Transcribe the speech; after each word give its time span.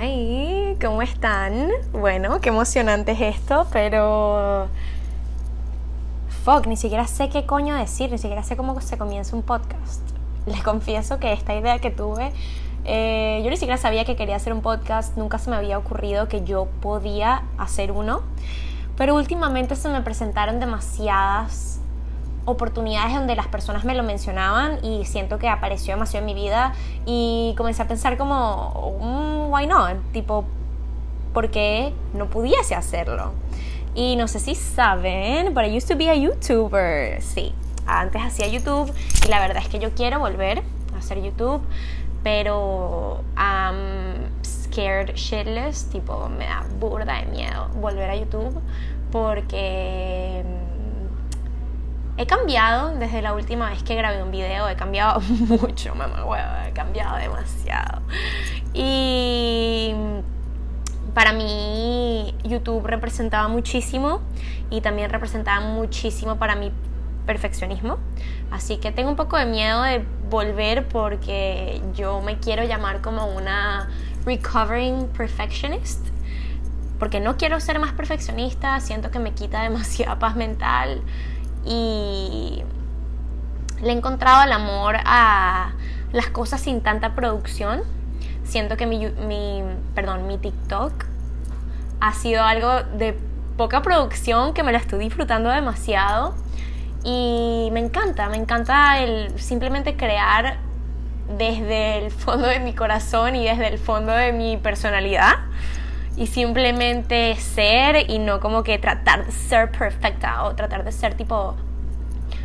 Hi, 0.00 0.76
¿cómo 0.80 1.02
están? 1.02 1.70
Bueno, 1.90 2.40
qué 2.40 2.50
emocionante 2.50 3.12
es 3.12 3.20
esto, 3.20 3.66
pero... 3.72 4.68
Fuck, 6.44 6.68
ni 6.68 6.76
siquiera 6.76 7.04
sé 7.08 7.28
qué 7.30 7.46
coño 7.46 7.74
decir, 7.74 8.12
ni 8.12 8.18
siquiera 8.18 8.44
sé 8.44 8.56
cómo 8.56 8.80
se 8.80 8.96
comienza 8.96 9.34
un 9.34 9.42
podcast. 9.42 10.02
Les 10.46 10.62
confieso 10.62 11.18
que 11.18 11.32
esta 11.32 11.52
idea 11.52 11.80
que 11.80 11.90
tuve, 11.90 12.30
eh, 12.84 13.40
yo 13.42 13.50
ni 13.50 13.56
siquiera 13.56 13.76
sabía 13.76 14.04
que 14.04 14.14
quería 14.14 14.36
hacer 14.36 14.52
un 14.52 14.62
podcast, 14.62 15.16
nunca 15.16 15.40
se 15.40 15.50
me 15.50 15.56
había 15.56 15.76
ocurrido 15.76 16.28
que 16.28 16.44
yo 16.44 16.68
podía 16.80 17.42
hacer 17.58 17.90
uno, 17.90 18.22
pero 18.96 19.16
últimamente 19.16 19.74
se 19.74 19.88
me 19.88 20.00
presentaron 20.02 20.60
demasiadas 20.60 21.80
oportunidades 22.48 23.14
donde 23.14 23.36
las 23.36 23.46
personas 23.46 23.84
me 23.84 23.94
lo 23.94 24.02
mencionaban 24.02 24.82
y 24.82 25.04
siento 25.04 25.38
que 25.38 25.48
apareció 25.48 25.94
demasiado 25.94 26.26
en 26.26 26.34
mi 26.34 26.40
vida 26.40 26.72
y 27.04 27.54
comencé 27.56 27.82
a 27.82 27.88
pensar 27.88 28.16
como, 28.16 28.98
mm, 29.00 29.52
why 29.52 29.66
not? 29.66 29.96
Tipo, 30.12 30.44
¿por 31.34 31.50
qué 31.50 31.92
no 32.14 32.26
pudiese 32.26 32.74
hacerlo? 32.74 33.32
Y 33.94 34.16
no 34.16 34.28
sé 34.28 34.40
si 34.40 34.54
saben, 34.54 35.52
but 35.52 35.64
I 35.64 35.76
used 35.76 35.88
to 35.88 35.96
be 35.96 36.08
a 36.08 36.14
YouTuber. 36.14 37.20
Sí, 37.20 37.52
antes 37.86 38.22
hacía 38.22 38.46
YouTube 38.48 38.92
y 39.24 39.28
la 39.28 39.40
verdad 39.40 39.62
es 39.62 39.68
que 39.68 39.78
yo 39.78 39.90
quiero 39.90 40.18
volver 40.18 40.62
a 40.94 40.98
hacer 40.98 41.22
YouTube, 41.22 41.60
pero 42.22 43.22
I'm 43.36 44.30
scared 44.42 45.14
shitless, 45.14 45.90
tipo, 45.90 46.28
me 46.28 46.46
da 46.46 46.64
burda 46.80 47.20
de 47.20 47.26
miedo 47.26 47.68
volver 47.74 48.08
a 48.10 48.16
YouTube 48.16 48.58
porque 49.10 50.44
He 52.20 52.26
cambiado 52.26 52.96
desde 52.96 53.22
la 53.22 53.32
última 53.32 53.70
vez 53.70 53.84
que 53.84 53.94
grabé 53.94 54.24
un 54.24 54.32
video, 54.32 54.68
he 54.68 54.74
cambiado 54.74 55.20
mucho, 55.46 55.94
mamá 55.94 56.24
hueva, 56.24 56.66
he 56.66 56.72
cambiado 56.72 57.16
demasiado. 57.16 58.02
Y 58.74 59.94
para 61.14 61.32
mí 61.32 62.34
YouTube 62.42 62.84
representaba 62.84 63.46
muchísimo 63.46 64.20
y 64.68 64.80
también 64.80 65.10
representaba 65.10 65.60
muchísimo 65.60 66.38
para 66.38 66.56
mi 66.56 66.72
perfeccionismo. 67.24 67.98
Así 68.50 68.78
que 68.78 68.90
tengo 68.90 69.10
un 69.10 69.16
poco 69.16 69.36
de 69.36 69.46
miedo 69.46 69.82
de 69.82 70.04
volver 70.28 70.88
porque 70.88 71.80
yo 71.94 72.20
me 72.20 72.38
quiero 72.40 72.64
llamar 72.64 73.00
como 73.00 73.26
una 73.26 73.90
recovering 74.26 75.06
perfectionist. 75.16 76.04
Porque 76.98 77.20
no 77.20 77.36
quiero 77.36 77.60
ser 77.60 77.78
más 77.78 77.92
perfeccionista, 77.92 78.80
siento 78.80 79.12
que 79.12 79.20
me 79.20 79.34
quita 79.34 79.62
demasiada 79.62 80.18
paz 80.18 80.34
mental 80.34 81.02
y 81.64 82.62
le 83.82 83.88
he 83.88 83.92
encontrado 83.92 84.44
el 84.44 84.52
amor 84.52 84.96
a 85.04 85.72
las 86.12 86.28
cosas 86.28 86.60
sin 86.60 86.82
tanta 86.82 87.14
producción. 87.14 87.82
Siento 88.44 88.76
que 88.76 88.86
mi, 88.86 89.06
mi, 89.26 89.62
perdón, 89.94 90.26
mi 90.26 90.38
TikTok 90.38 90.92
ha 92.00 92.12
sido 92.14 92.44
algo 92.44 92.82
de 92.96 93.18
poca 93.56 93.82
producción 93.82 94.54
que 94.54 94.62
me 94.62 94.72
la 94.72 94.78
estoy 94.78 95.00
disfrutando 95.00 95.50
demasiado 95.50 96.34
y 97.04 97.68
me 97.72 97.80
encanta, 97.80 98.28
me 98.28 98.36
encanta 98.36 99.00
el 99.00 99.38
simplemente 99.38 99.96
crear 99.96 100.58
desde 101.36 101.98
el 101.98 102.10
fondo 102.10 102.46
de 102.46 102.60
mi 102.60 102.74
corazón 102.74 103.36
y 103.36 103.46
desde 103.46 103.68
el 103.68 103.78
fondo 103.78 104.12
de 104.12 104.32
mi 104.32 104.56
personalidad 104.56 105.34
y 106.18 106.26
simplemente 106.26 107.36
ser 107.36 108.10
y 108.10 108.18
no 108.18 108.40
como 108.40 108.64
que 108.64 108.78
tratar 108.78 109.24
de 109.24 109.30
ser 109.30 109.70
perfecta 109.70 110.42
o 110.44 110.54
tratar 110.56 110.84
de 110.84 110.90
ser 110.90 111.14
tipo 111.14 111.54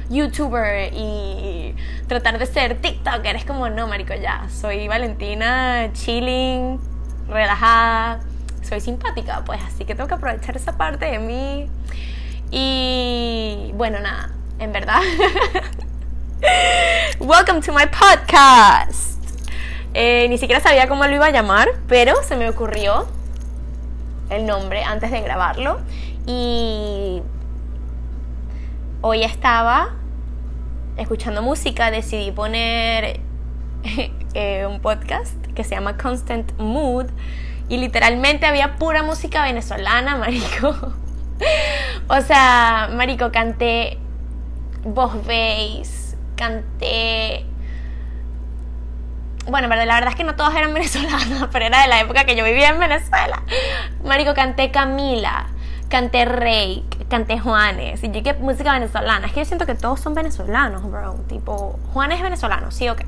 youtuber 0.09 0.93
y 0.93 1.75
tratar 2.07 2.37
de 2.37 2.45
ser 2.45 2.79
tiktoker. 2.79 3.35
Es 3.35 3.45
como, 3.45 3.69
no, 3.69 3.87
marico, 3.87 4.13
ya. 4.13 4.47
Soy 4.49 4.87
Valentina, 4.87 5.89
chilling, 5.93 6.79
relajada. 7.27 8.19
Soy 8.61 8.79
simpática, 8.79 9.41
pues 9.43 9.59
así 9.63 9.85
que 9.85 9.95
tengo 9.95 10.07
que 10.07 10.13
aprovechar 10.13 10.55
esa 10.55 10.77
parte 10.77 11.05
de 11.05 11.17
mí. 11.17 11.67
Y 12.51 13.71
bueno, 13.73 13.99
nada, 13.99 14.29
en 14.59 14.71
verdad. 14.71 15.01
Welcome 17.19 17.61
to 17.61 17.73
my 17.73 17.87
podcast. 17.87 19.19
Eh, 19.95 20.27
ni 20.29 20.37
siquiera 20.37 20.61
sabía 20.61 20.87
cómo 20.87 21.05
lo 21.05 21.15
iba 21.15 21.25
a 21.25 21.31
llamar, 21.31 21.69
pero 21.87 22.21
se 22.23 22.35
me 22.35 22.47
ocurrió 22.47 23.07
el 24.33 24.45
nombre 24.45 24.83
antes 24.83 25.11
de 25.11 25.21
grabarlo 25.21 25.79
y 26.25 27.21
hoy 29.01 29.23
estaba 29.23 29.93
escuchando 30.97 31.41
música, 31.41 31.91
decidí 31.91 32.31
poner 32.31 33.19
eh, 34.33 34.65
un 34.65 34.79
podcast 34.79 35.35
que 35.55 35.63
se 35.63 35.75
llama 35.75 35.97
Constant 35.97 36.51
Mood 36.57 37.07
y 37.69 37.77
literalmente 37.77 38.45
había 38.45 38.75
pura 38.75 39.03
música 39.03 39.43
venezolana, 39.43 40.17
marico. 40.17 40.93
o 42.07 42.21
sea, 42.21 42.89
marico, 42.93 43.31
canté 43.31 43.97
voz 44.83 45.13
bass, 45.25 46.15
canté 46.35 47.45
bueno, 49.47 49.67
la 49.67 49.75
verdad 49.75 50.09
es 50.09 50.15
que 50.15 50.23
no 50.23 50.35
todos 50.35 50.53
eran 50.55 50.73
venezolanos, 50.73 51.49
pero 51.51 51.65
era 51.65 51.81
de 51.81 51.87
la 51.87 51.99
época 51.99 52.25
que 52.25 52.35
yo 52.35 52.43
vivía 52.43 52.69
en 52.69 52.79
Venezuela. 52.79 53.41
Marico, 54.03 54.33
canté 54.33 54.71
Camila, 54.71 55.47
canté 55.89 56.25
Rey, 56.25 56.85
canté 57.09 57.39
Juanes. 57.39 58.03
Y 58.03 58.11
yo 58.11 58.23
que 58.23 58.33
música 58.33 58.73
venezolana. 58.73 59.27
Es 59.27 59.33
que 59.33 59.41
yo 59.41 59.45
siento 59.45 59.65
que 59.65 59.75
todos 59.75 59.99
son 59.99 60.13
venezolanos, 60.13 60.89
bro. 60.89 61.15
Tipo, 61.27 61.79
Juanes 61.93 62.17
es 62.17 62.23
venezolano, 62.23 62.71
sí 62.71 62.87
o 62.89 62.95
qué. 62.95 63.05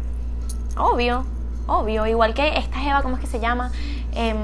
Obvio, 0.78 1.25
obvio. 1.68 2.06
Igual 2.06 2.34
que 2.34 2.57
esta 2.57 2.79
Jeva, 2.79 3.02
¿cómo 3.02 3.16
es 3.16 3.22
que 3.22 3.28
se 3.28 3.40
llama? 3.40 3.72
Em, 4.13 4.38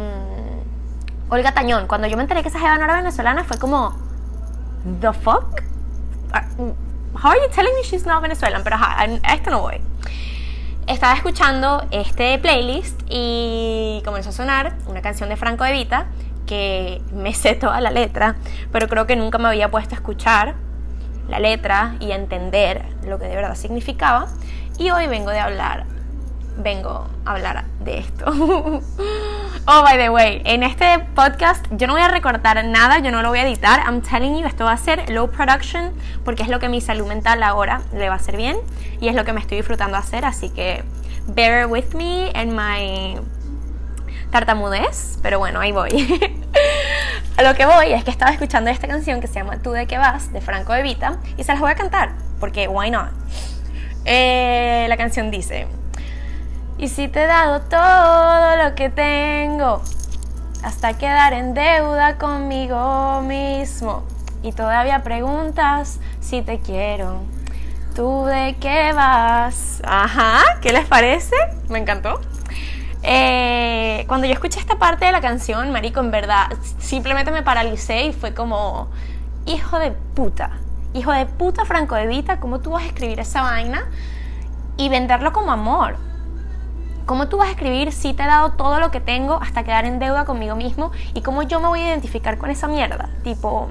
Olga 1.30 1.54
Tañón. 1.54 1.88
Cuando 1.88 2.08
yo 2.08 2.16
me 2.16 2.24
enteré 2.24 2.42
que 2.42 2.50
esa 2.50 2.60
Jeva 2.60 2.78
no 2.78 2.86
era 2.86 2.96
venezolana, 2.96 3.44
fue 3.44 3.58
como, 3.58 3.98
¿The 5.02 5.14
fuck? 5.14 5.62
Ah, 6.34 6.46
how 7.22 7.32
are 7.32 7.40
you 7.42 7.54
telling 7.54 7.74
me 7.76 7.84
she's 7.84 8.06
not 8.06 8.22
Venezuelan? 8.22 8.64
Pero 8.64 8.78
a 8.78 9.34
esto 9.34 9.52
no 9.52 9.60
voy 9.60 9.82
estaba 10.88 11.14
escuchando 11.14 11.86
este 11.92 12.38
playlist 12.40 13.02
y 13.10 14.02
comenzó 14.06 14.30
a 14.30 14.34
sonar 14.34 14.76
una 14.88 15.02
canción 15.02 15.30
de 15.30 15.36
Franco 15.36 15.64
De 15.64 15.72
Vita 15.72 16.08
que 16.46 17.02
me 17.14 17.34
sé 17.36 17.56
toda 17.56 17.80
la 17.82 17.92
letra, 17.92 18.36
pero 18.72 18.88
creo 18.88 19.08
que 19.08 19.16
nunca 19.16 19.38
me 19.38 19.48
había 19.48 19.70
puesto 19.70 19.96
a 19.96 19.98
escuchar 19.98 20.56
la 21.30 21.40
letra 21.40 21.96
y 22.00 22.12
a 22.12 22.16
entender 22.16 22.84
lo 23.06 23.20
que 23.20 23.26
de 23.26 23.36
verdad 23.36 23.56
significaba. 23.56 24.28
Y 24.78 24.90
hoy 24.92 25.08
vengo 25.08 25.32
de 25.32 25.40
hablar, 25.40 25.86
vengo 26.58 27.08
a 27.26 27.32
hablar 27.32 27.66
de 27.80 28.00
esto. 28.00 28.26
oh, 29.66 29.82
by 29.84 29.98
the 29.98 30.10
way, 30.10 30.42
en 30.46 30.64
este 30.64 31.00
podcast 31.16 31.66
yo 31.72 31.88
no 31.88 31.94
voy 31.94 32.02
a 32.02 32.08
recortar 32.08 32.64
nada, 32.66 33.00
yo 33.00 33.12
no 33.12 33.22
lo 33.22 33.30
voy 33.30 33.40
a 33.40 33.48
editar. 33.48 33.82
I'm 33.86 34.02
telling 34.02 34.38
you, 34.38 34.46
esto 34.46 34.66
va 34.66 34.74
a 34.74 34.78
ser 34.78 35.10
low 35.10 35.30
production 35.30 35.94
porque 36.24 36.44
es 36.44 36.50
lo 36.50 36.60
que 36.60 36.70
mi 36.70 36.82
salud 36.82 37.08
mental 37.08 37.44
ahora 37.44 37.82
le 37.94 38.08
va 38.10 38.16
a 38.16 38.18
hacer 38.18 38.38
bien 38.38 38.58
y 39.00 39.08
es 39.08 39.16
lo 39.16 39.26
que 39.26 39.34
me 39.34 39.40
estoy 39.40 39.58
disfrutando 39.58 39.98
hacer. 39.98 40.26
Así 40.26 40.50
que 40.50 40.84
bear 41.28 41.68
with 41.68 41.94
me 41.96 42.32
and 42.34 42.54
my 42.54 43.20
tartamudez, 44.32 45.20
pero 45.22 45.40
bueno, 45.40 45.60
ahí 45.60 45.72
voy. 45.72 45.90
a 47.38 47.44
lo 47.44 47.54
que 47.54 47.66
voy 47.66 47.92
es 47.92 48.04
que 48.04 48.12
estaba 48.12 48.32
escuchando 48.32 48.70
esta 48.70 48.88
canción 48.88 49.22
que 49.22 49.28
se 49.28 49.36
llama 49.36 49.62
Tú 49.62 49.72
de 49.72 49.86
qué 49.86 49.98
vas, 49.98 50.32
de 50.32 50.42
Franco 50.42 50.74
de 50.74 50.82
Vita, 50.82 51.18
y 51.38 51.44
se 51.44 51.52
las 51.52 51.60
voy 51.60 51.72
a 51.72 51.76
cantar, 51.76 52.14
porque 52.40 52.68
why 52.68 52.90
not? 52.90 53.10
Eh, 54.06 54.86
la 54.88 54.98
canción 54.98 55.30
dice, 55.30 55.68
y 56.82 56.88
si 56.88 57.08
te 57.08 57.24
he 57.24 57.28
dado 57.28 57.62
todo 57.62 58.56
lo 58.56 58.74
que 58.74 58.90
tengo, 58.90 59.84
hasta 60.64 60.98
quedar 60.98 61.32
en 61.34 61.54
deuda 61.54 62.18
conmigo 62.18 63.22
mismo, 63.22 64.04
y 64.42 64.52
todavía 64.52 65.04
preguntas 65.04 66.00
si 66.20 66.42
te 66.42 66.60
quiero. 66.60 67.22
¿Tú 67.96 68.26
de 68.26 68.56
qué 68.60 68.94
vas? 68.94 69.80
Ajá, 69.86 70.60
¿qué 70.60 70.74
les 70.74 70.88
parece? 70.88 71.36
Me 71.70 71.78
encantó. 71.78 72.20
Eh, 73.04 74.04
cuando 74.08 74.26
yo 74.26 74.34
escuché 74.34 74.60
esta 74.60 74.80
parte 74.80 75.06
de 75.06 75.12
la 75.12 75.22
canción, 75.22 75.72
Marico, 75.72 76.00
en 76.00 76.10
verdad, 76.10 76.48
simplemente 76.80 77.30
me 77.30 77.44
paralicé 77.44 78.06
y 78.06 78.14
fue 78.14 78.34
como, 78.34 78.90
hijo 79.46 79.78
de 79.78 79.92
puta, 79.92 80.50
hijo 80.96 81.12
de 81.12 81.28
puta 81.28 81.64
Franco 81.64 81.94
de 81.94 82.08
Vita, 82.08 82.40
¿cómo 82.40 82.60
tú 82.60 82.72
vas 82.72 82.84
a 82.84 82.88
escribir 82.88 83.20
esa 83.20 83.44
vaina 83.44 83.84
y 84.78 84.90
venderlo 84.90 85.32
como 85.32 85.52
amor? 85.52 86.11
¿Cómo 87.12 87.28
tú 87.28 87.36
vas 87.36 87.50
a 87.50 87.52
escribir 87.52 87.92
si 87.92 88.14
te 88.14 88.24
he 88.24 88.26
dado 88.26 88.54
todo 88.54 88.80
lo 88.80 88.90
que 88.90 89.02
tengo 89.02 89.34
hasta 89.42 89.66
quedar 89.66 89.84
en 89.84 90.00
deuda 90.00 90.24
conmigo 90.24 90.56
mismo? 90.56 90.94
¿Y 91.14 91.22
cómo 91.22 91.44
yo 91.44 91.60
me 91.60 91.68
voy 91.68 91.82
a 91.82 91.88
identificar 91.90 92.38
con 92.38 92.50
esa 92.50 92.70
mierda? 92.70 93.10
Tipo, 93.26 93.68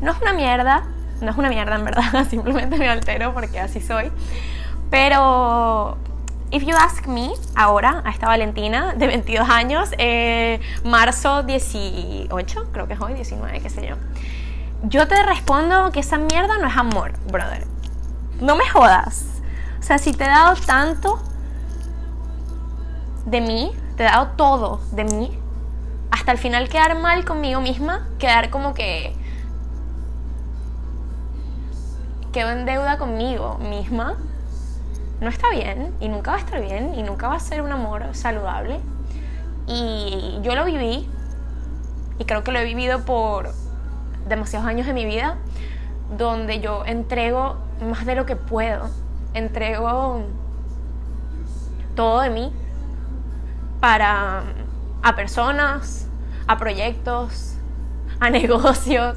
no 0.00 0.12
es 0.12 0.22
una 0.22 0.32
mierda, 0.32 0.84
no 1.20 1.30
es 1.30 1.36
una 1.36 1.50
mierda 1.50 1.74
en 1.74 1.84
verdad, 1.84 2.26
simplemente 2.30 2.78
me 2.78 2.88
altero 2.88 3.34
porque 3.34 3.60
así 3.60 3.82
soy. 3.82 4.10
Pero 4.88 5.98
If 6.50 6.62
you 6.62 6.74
ask 6.74 7.06
me, 7.06 7.32
ahora, 7.54 8.00
a 8.02 8.08
esta 8.12 8.28
Valentina 8.28 8.94
de 8.94 9.08
22 9.08 9.50
años, 9.50 9.90
eh, 9.98 10.58
marzo 10.82 11.42
18, 11.42 12.68
creo 12.72 12.88
que 12.88 12.94
es 12.94 13.00
hoy, 13.02 13.12
19, 13.12 13.60
qué 13.60 13.68
sé 13.68 13.86
yo. 13.86 13.96
Yo 14.84 15.06
te 15.06 15.22
respondo 15.22 15.92
que 15.92 16.00
esa 16.00 16.16
mierda 16.16 16.56
no 16.56 16.66
es 16.66 16.76
amor, 16.78 17.12
brother. 17.30 17.66
No 18.40 18.56
me 18.56 18.66
jodas. 18.66 19.26
O 19.78 19.82
sea, 19.82 19.98
si 19.98 20.14
te 20.14 20.24
he 20.24 20.28
dado 20.28 20.56
tanto 20.64 21.20
de 23.30 23.40
mí, 23.40 23.72
te 23.96 24.02
he 24.02 24.06
dado 24.06 24.28
todo 24.36 24.80
de 24.90 25.04
mí, 25.04 25.30
hasta 26.10 26.32
el 26.32 26.38
final 26.38 26.68
quedar 26.68 26.98
mal 26.98 27.24
conmigo 27.24 27.60
misma, 27.60 28.08
quedar 28.18 28.50
como 28.50 28.74
que 28.74 29.14
quedo 32.32 32.50
en 32.50 32.64
deuda 32.64 32.98
conmigo 32.98 33.58
misma, 33.58 34.16
no 35.20 35.28
está 35.28 35.50
bien 35.50 35.94
y 36.00 36.08
nunca 36.08 36.32
va 36.32 36.38
a 36.38 36.40
estar 36.40 36.60
bien 36.60 36.94
y 36.94 37.02
nunca 37.02 37.28
va 37.28 37.36
a 37.36 37.40
ser 37.40 37.62
un 37.62 37.70
amor 37.70 38.14
saludable. 38.14 38.80
Y 39.66 40.40
yo 40.42 40.56
lo 40.56 40.64
viví 40.64 41.08
y 42.18 42.24
creo 42.24 42.42
que 42.42 42.50
lo 42.50 42.58
he 42.58 42.64
vivido 42.64 43.04
por 43.04 43.52
demasiados 44.28 44.66
años 44.66 44.86
de 44.86 44.92
mi 44.92 45.04
vida 45.04 45.36
donde 46.16 46.60
yo 46.60 46.84
entrego 46.84 47.56
más 47.88 48.04
de 48.06 48.16
lo 48.16 48.26
que 48.26 48.34
puedo, 48.34 48.88
entrego 49.34 50.24
todo 51.94 52.20
de 52.22 52.30
mí 52.30 52.52
para 53.80 54.42
a 55.02 55.16
personas, 55.16 56.06
a 56.46 56.58
proyectos, 56.58 57.54
a 58.20 58.30
negocios, 58.30 59.16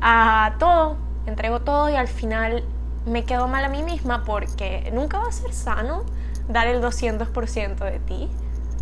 a 0.00 0.54
todo. 0.58 0.96
Entrego 1.26 1.60
todo 1.60 1.90
y 1.90 1.96
al 1.96 2.08
final 2.08 2.62
me 3.04 3.24
quedo 3.24 3.48
mal 3.48 3.64
a 3.64 3.68
mí 3.68 3.82
misma 3.82 4.24
porque 4.24 4.90
nunca 4.92 5.18
va 5.18 5.28
a 5.28 5.32
ser 5.32 5.52
sano 5.52 6.04
dar 6.48 6.66
el 6.66 6.82
200% 6.82 7.76
de 7.76 7.98
ti. 8.00 8.28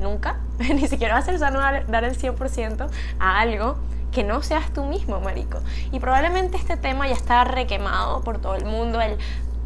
Nunca. 0.01 0.41
Ni 0.59 0.89
siquiera 0.89 1.15
va 1.15 1.21
a 1.21 1.23
ser 1.23 1.39
sano 1.39 1.61
dar 1.61 2.05
el 2.05 2.19
100% 2.19 2.89
a 3.19 3.41
algo 3.41 3.77
que 4.13 4.23
no 4.23 4.43
seas 4.43 4.73
tú 4.73 4.85
mismo, 4.85 5.21
marico. 5.21 5.59
Y 5.91 5.99
probablemente 5.99 6.57
este 6.57 6.77
tema 6.77 7.09
ya 7.09 7.15
está 7.15 7.45
requemado 7.45 8.23
por 8.23 8.39
todo 8.39 8.55
el 8.55 8.65
mundo. 8.65 9.01
El 9.01 9.19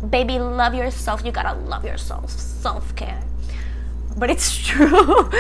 baby, 0.03 0.39
love 0.39 0.75
yourself. 0.75 1.23
You 1.23 1.33
gotta 1.33 1.55
love 1.55 1.85
yourself. 1.85 2.31
Self-care. 2.31 3.38
But 4.19 4.31
it's 4.31 4.59
true. 4.67 5.31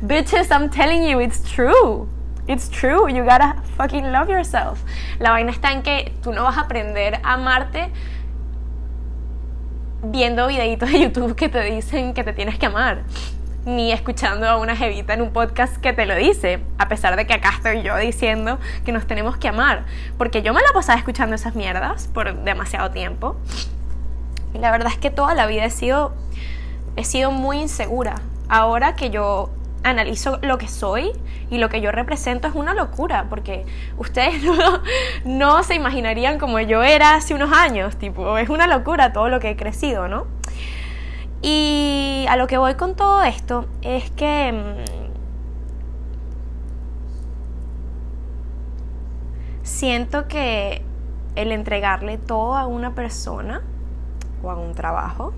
Bitches, 0.00 0.50
I'm 0.52 0.70
telling 0.70 1.02
you, 1.02 1.18
it's 1.18 1.42
true. 1.50 2.08
It's 2.46 2.68
true. 2.68 3.08
You 3.08 3.24
gotta 3.24 3.60
fucking 3.76 4.10
love 4.12 4.30
yourself. 4.30 4.82
La 5.18 5.30
vaina 5.30 5.50
está 5.50 5.72
en 5.72 5.82
que 5.82 6.12
tú 6.22 6.32
no 6.32 6.44
vas 6.44 6.56
a 6.56 6.62
aprender 6.62 7.20
a 7.22 7.34
amarte 7.34 7.90
viendo 10.02 10.46
videitos 10.46 10.90
de 10.90 11.00
YouTube 11.00 11.34
que 11.34 11.48
te 11.48 11.60
dicen 11.62 12.14
que 12.14 12.22
te 12.22 12.32
tienes 12.32 12.58
que 12.58 12.66
amar, 12.66 13.02
ni 13.66 13.90
escuchando 13.90 14.48
a 14.48 14.56
una 14.56 14.76
jevita 14.76 15.12
en 15.14 15.22
un 15.22 15.32
podcast 15.32 15.76
que 15.76 15.92
te 15.92 16.06
lo 16.06 16.14
dice, 16.14 16.60
a 16.78 16.88
pesar 16.88 17.16
de 17.16 17.26
que 17.26 17.34
acá 17.34 17.50
estoy 17.50 17.82
yo 17.82 17.96
diciendo 17.96 18.58
que 18.84 18.92
nos 18.92 19.06
tenemos 19.06 19.36
que 19.36 19.48
amar, 19.48 19.84
porque 20.16 20.42
yo 20.42 20.54
me 20.54 20.60
la 20.62 20.72
pasaba 20.72 20.98
escuchando 20.98 21.34
esas 21.34 21.54
mierdas 21.56 22.08
por 22.14 22.32
demasiado 22.44 22.90
tiempo. 22.92 23.36
Y 24.54 24.58
la 24.58 24.70
verdad 24.70 24.92
es 24.92 24.98
que 24.98 25.10
toda 25.10 25.34
la 25.34 25.46
vida 25.46 25.64
he 25.64 25.70
sido 25.70 26.14
he 26.98 27.04
sido 27.04 27.30
muy 27.30 27.58
insegura. 27.60 28.16
Ahora 28.48 28.96
que 28.96 29.10
yo 29.10 29.50
analizo 29.84 30.40
lo 30.42 30.58
que 30.58 30.66
soy 30.66 31.12
y 31.48 31.58
lo 31.58 31.68
que 31.68 31.80
yo 31.80 31.92
represento 31.92 32.48
es 32.48 32.56
una 32.56 32.74
locura, 32.74 33.26
porque 33.30 33.64
ustedes 33.98 34.42
no, 35.24 35.62
se 35.62 35.76
imaginarían 35.76 36.40
como 36.40 36.58
yo 36.58 36.82
era 36.82 37.14
hace 37.14 37.34
unos 37.34 37.52
años, 37.52 37.96
tipo, 37.96 38.36
es 38.36 38.48
una 38.48 38.66
locura 38.66 39.12
todo 39.12 39.28
lo 39.28 39.38
que 39.38 39.50
he 39.50 39.56
crecido, 39.56 40.08
¿no? 40.08 40.26
Y 41.40 42.26
a 42.28 42.36
lo 42.36 42.48
que 42.48 42.58
voy 42.58 42.74
con 42.74 42.96
todo 42.96 43.22
esto 43.22 43.66
es 43.82 44.10
que... 44.10 44.52
Mm, 44.52 45.08
siento 49.62 50.26
que 50.26 50.82
el 51.36 51.52
entregarle 51.52 52.18
todo 52.18 52.56
a 52.56 52.66
una 52.66 52.96
persona 52.96 53.62
o 54.42 54.50
a 54.50 54.56
un 54.56 54.74
trabajo 54.74 55.32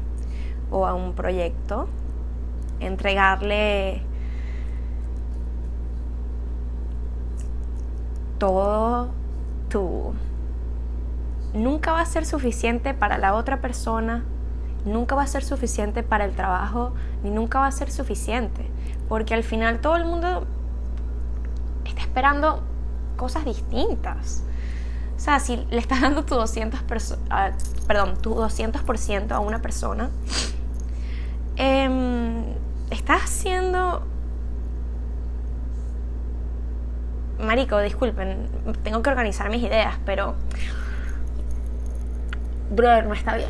o 0.70 0.86
a 0.86 0.94
un 0.94 1.14
proyecto, 1.14 1.88
entregarle 2.80 4.02
todo 8.38 9.10
tú. 9.68 10.12
Nunca 11.52 11.92
va 11.92 12.00
a 12.00 12.06
ser 12.06 12.24
suficiente 12.24 12.94
para 12.94 13.18
la 13.18 13.34
otra 13.34 13.60
persona, 13.60 14.24
nunca 14.84 15.14
va 15.14 15.22
a 15.22 15.26
ser 15.26 15.44
suficiente 15.44 16.02
para 16.02 16.24
el 16.24 16.34
trabajo, 16.34 16.92
ni 17.22 17.30
nunca 17.30 17.60
va 17.60 17.66
a 17.66 17.72
ser 17.72 17.90
suficiente. 17.90 18.68
Porque 19.08 19.34
al 19.34 19.42
final 19.44 19.80
todo 19.80 19.96
el 19.96 20.04
mundo 20.04 20.46
está 21.84 22.02
esperando 22.02 22.62
cosas 23.16 23.44
distintas. 23.44 24.44
O 25.16 25.20
sea, 25.20 25.38
si 25.38 25.56
le 25.70 25.78
estás 25.78 26.00
dando 26.00 26.24
tu 26.24 26.34
200%, 26.34 27.18
perdón, 27.86 28.16
tu 28.22 28.34
200 28.34 28.82
a 29.32 29.40
una 29.40 29.60
persona, 29.60 30.08
eh, 31.60 32.56
estás 32.90 33.22
haciendo 33.22 34.02
Marico, 37.40 37.78
disculpen, 37.80 38.48
tengo 38.82 39.02
que 39.02 39.10
organizar 39.10 39.48
mis 39.50 39.62
ideas, 39.62 39.94
pero. 40.04 40.34
Brother, 42.70 43.06
no 43.06 43.14
está 43.14 43.36
bien. 43.36 43.48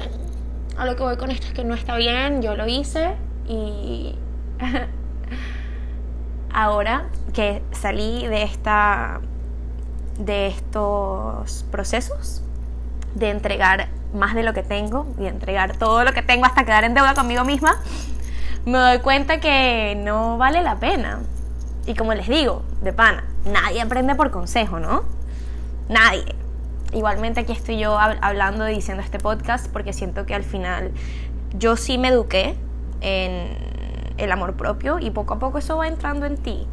A 0.77 0.87
lo 0.87 0.97
que 0.97 1.03
voy 1.03 1.17
con 1.17 1.31
esto 1.31 1.49
es 1.49 1.53
que 1.53 1.65
no 1.65 1.75
está 1.75 1.97
bien, 1.97 2.41
yo 2.41 2.55
lo 2.55 2.67
hice 2.67 3.15
y. 3.49 4.15
Ahora 6.53 7.09
que 7.35 7.63
salí 7.73 8.27
de 8.27 8.45
esta. 8.45 9.21
de 10.19 10.47
estos 10.47 11.65
procesos, 11.71 12.43
de 13.15 13.31
entregar 13.31 13.89
más 14.15 14.35
de 14.35 14.43
lo 14.43 14.53
que 14.53 14.63
tengo, 14.63 15.07
y 15.19 15.27
entregar 15.27 15.77
todo 15.77 16.05
lo 16.05 16.13
que 16.13 16.23
tengo 16.23 16.47
hasta 16.47 16.65
quedar 16.65 16.85
en 16.85 16.95
deuda 16.95 17.15
conmigo 17.15 17.45
misma, 17.45 17.77
me 18.65 18.79
doy 18.79 18.99
cuenta 18.99 19.41
que 19.41 20.01
no 20.03 20.39
vale 20.39 20.63
la 20.63 20.77
pena. 20.77 21.21
Y 21.87 21.95
como 21.95 22.15
les 22.15 22.29
digo, 22.29 22.63
de 22.83 22.93
pana, 22.93 23.25
nadie 23.45 23.81
aprende 23.81 24.15
por 24.15 24.31
consejo, 24.31 24.79
¿no? 24.81 25.03
Nadie. 25.89 26.37
Igualmente 26.93 27.41
aquí 27.41 27.53
estoy 27.53 27.79
yo 27.79 27.99
hablando 27.99 28.69
y 28.69 28.75
diciendo 28.75 29.03
este 29.03 29.19
podcast 29.19 29.69
porque 29.69 29.93
siento 29.93 30.27
que 30.27 30.35
al 30.35 30.43
final 30.43 30.93
yo 31.55 31.77
sí 31.77 31.99
me 31.99 32.09
eduqué 32.09 32.57
en 33.01 33.57
el 34.19 34.33
amor 34.33 34.55
propio 34.55 34.99
y 34.99 35.11
poco 35.11 35.35
a 35.35 35.39
poco 35.39 35.59
eso 35.59 35.77
va 35.77 35.87
entrando 35.89 36.27
en 36.27 36.37
ti. 36.37 36.67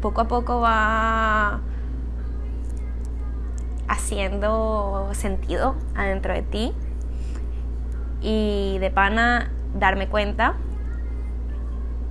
Poco 0.00 0.20
a 0.20 0.28
poco 0.28 0.60
va 0.60 1.60
haciendo 3.88 5.08
sentido 5.12 5.74
adentro 5.94 6.34
de 6.34 6.42
ti 6.42 6.72
y 8.20 8.78
de 8.78 8.90
pana 8.90 9.50
darme 9.74 10.08
cuenta 10.08 10.54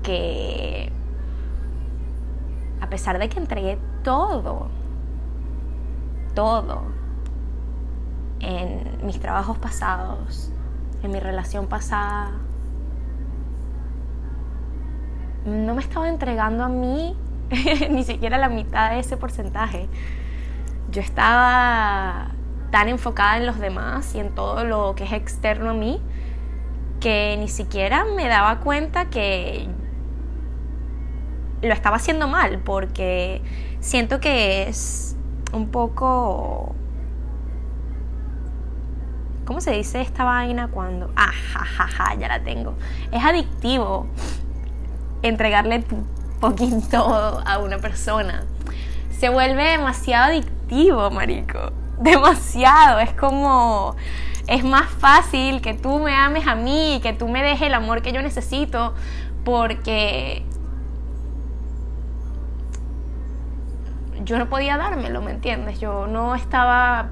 que 0.03 0.91
a 2.81 2.89
pesar 2.89 3.19
de 3.19 3.29
que 3.29 3.39
entregué 3.39 3.77
todo, 4.03 4.69
todo 6.33 6.83
en 8.39 9.05
mis 9.05 9.19
trabajos 9.19 9.57
pasados, 9.57 10.51
en 11.03 11.11
mi 11.11 11.19
relación 11.19 11.67
pasada, 11.67 12.31
no 15.45 15.75
me 15.75 15.81
estaba 15.81 16.09
entregando 16.09 16.63
a 16.63 16.69
mí 16.69 17.15
ni 17.89 18.03
siquiera 18.03 18.37
la 18.37 18.49
mitad 18.49 18.91
de 18.91 18.99
ese 18.99 19.17
porcentaje. 19.17 19.87
Yo 20.89 21.01
estaba 21.01 22.31
tan 22.71 22.87
enfocada 22.89 23.37
en 23.37 23.45
los 23.45 23.59
demás 23.59 24.15
y 24.15 24.19
en 24.19 24.33
todo 24.35 24.63
lo 24.63 24.95
que 24.95 25.03
es 25.03 25.13
externo 25.13 25.71
a 25.71 25.73
mí 25.73 26.01
que 26.99 27.35
ni 27.39 27.47
siquiera 27.47 28.05
me 28.05 28.27
daba 28.27 28.59
cuenta 28.59 29.05
que 29.05 29.67
lo 31.61 31.73
estaba 31.73 31.97
haciendo 31.97 32.27
mal 32.27 32.59
porque 32.59 33.41
siento 33.79 34.19
que 34.19 34.67
es 34.67 35.15
un 35.53 35.69
poco... 35.69 36.75
¿Cómo 39.45 39.61
se 39.61 39.71
dice 39.71 40.01
esta 40.01 40.25
vaina 40.25 40.67
cuando... 40.67 41.11
Ah, 41.15 41.31
ja, 41.31 42.15
ya 42.15 42.27
la 42.27 42.43
tengo. 42.43 42.73
Es 43.11 43.23
adictivo 43.23 44.07
entregarle 45.21 45.85
poquito 46.41 46.97
a 47.45 47.57
una 47.59 47.77
persona. 47.77 48.43
Se 49.19 49.29
vuelve 49.29 49.63
demasiado 49.63 50.25
adictivo, 50.25 51.09
marico. 51.09 51.71
Demasiado. 51.99 52.99
Es 52.99 53.13
como... 53.13 53.95
Es 54.47 54.63
más 54.63 54.89
fácil 54.89 55.59
que 55.59 55.73
tú 55.73 55.99
me 55.99 56.15
ames 56.15 56.47
a 56.47 56.55
mí, 56.55 57.01
que 57.03 57.11
tú 57.11 57.27
me 57.27 57.43
dejes 57.43 57.63
el 57.63 57.73
amor 57.73 58.01
que 58.01 58.13
yo 58.13 58.21
necesito, 58.21 58.93
porque 59.43 60.45
yo 64.23 64.37
no 64.37 64.47
podía 64.47 64.77
dármelo, 64.77 65.21
¿me 65.21 65.31
entiendes? 65.31 65.81
Yo 65.81 66.07
no 66.07 66.33
estaba, 66.33 67.09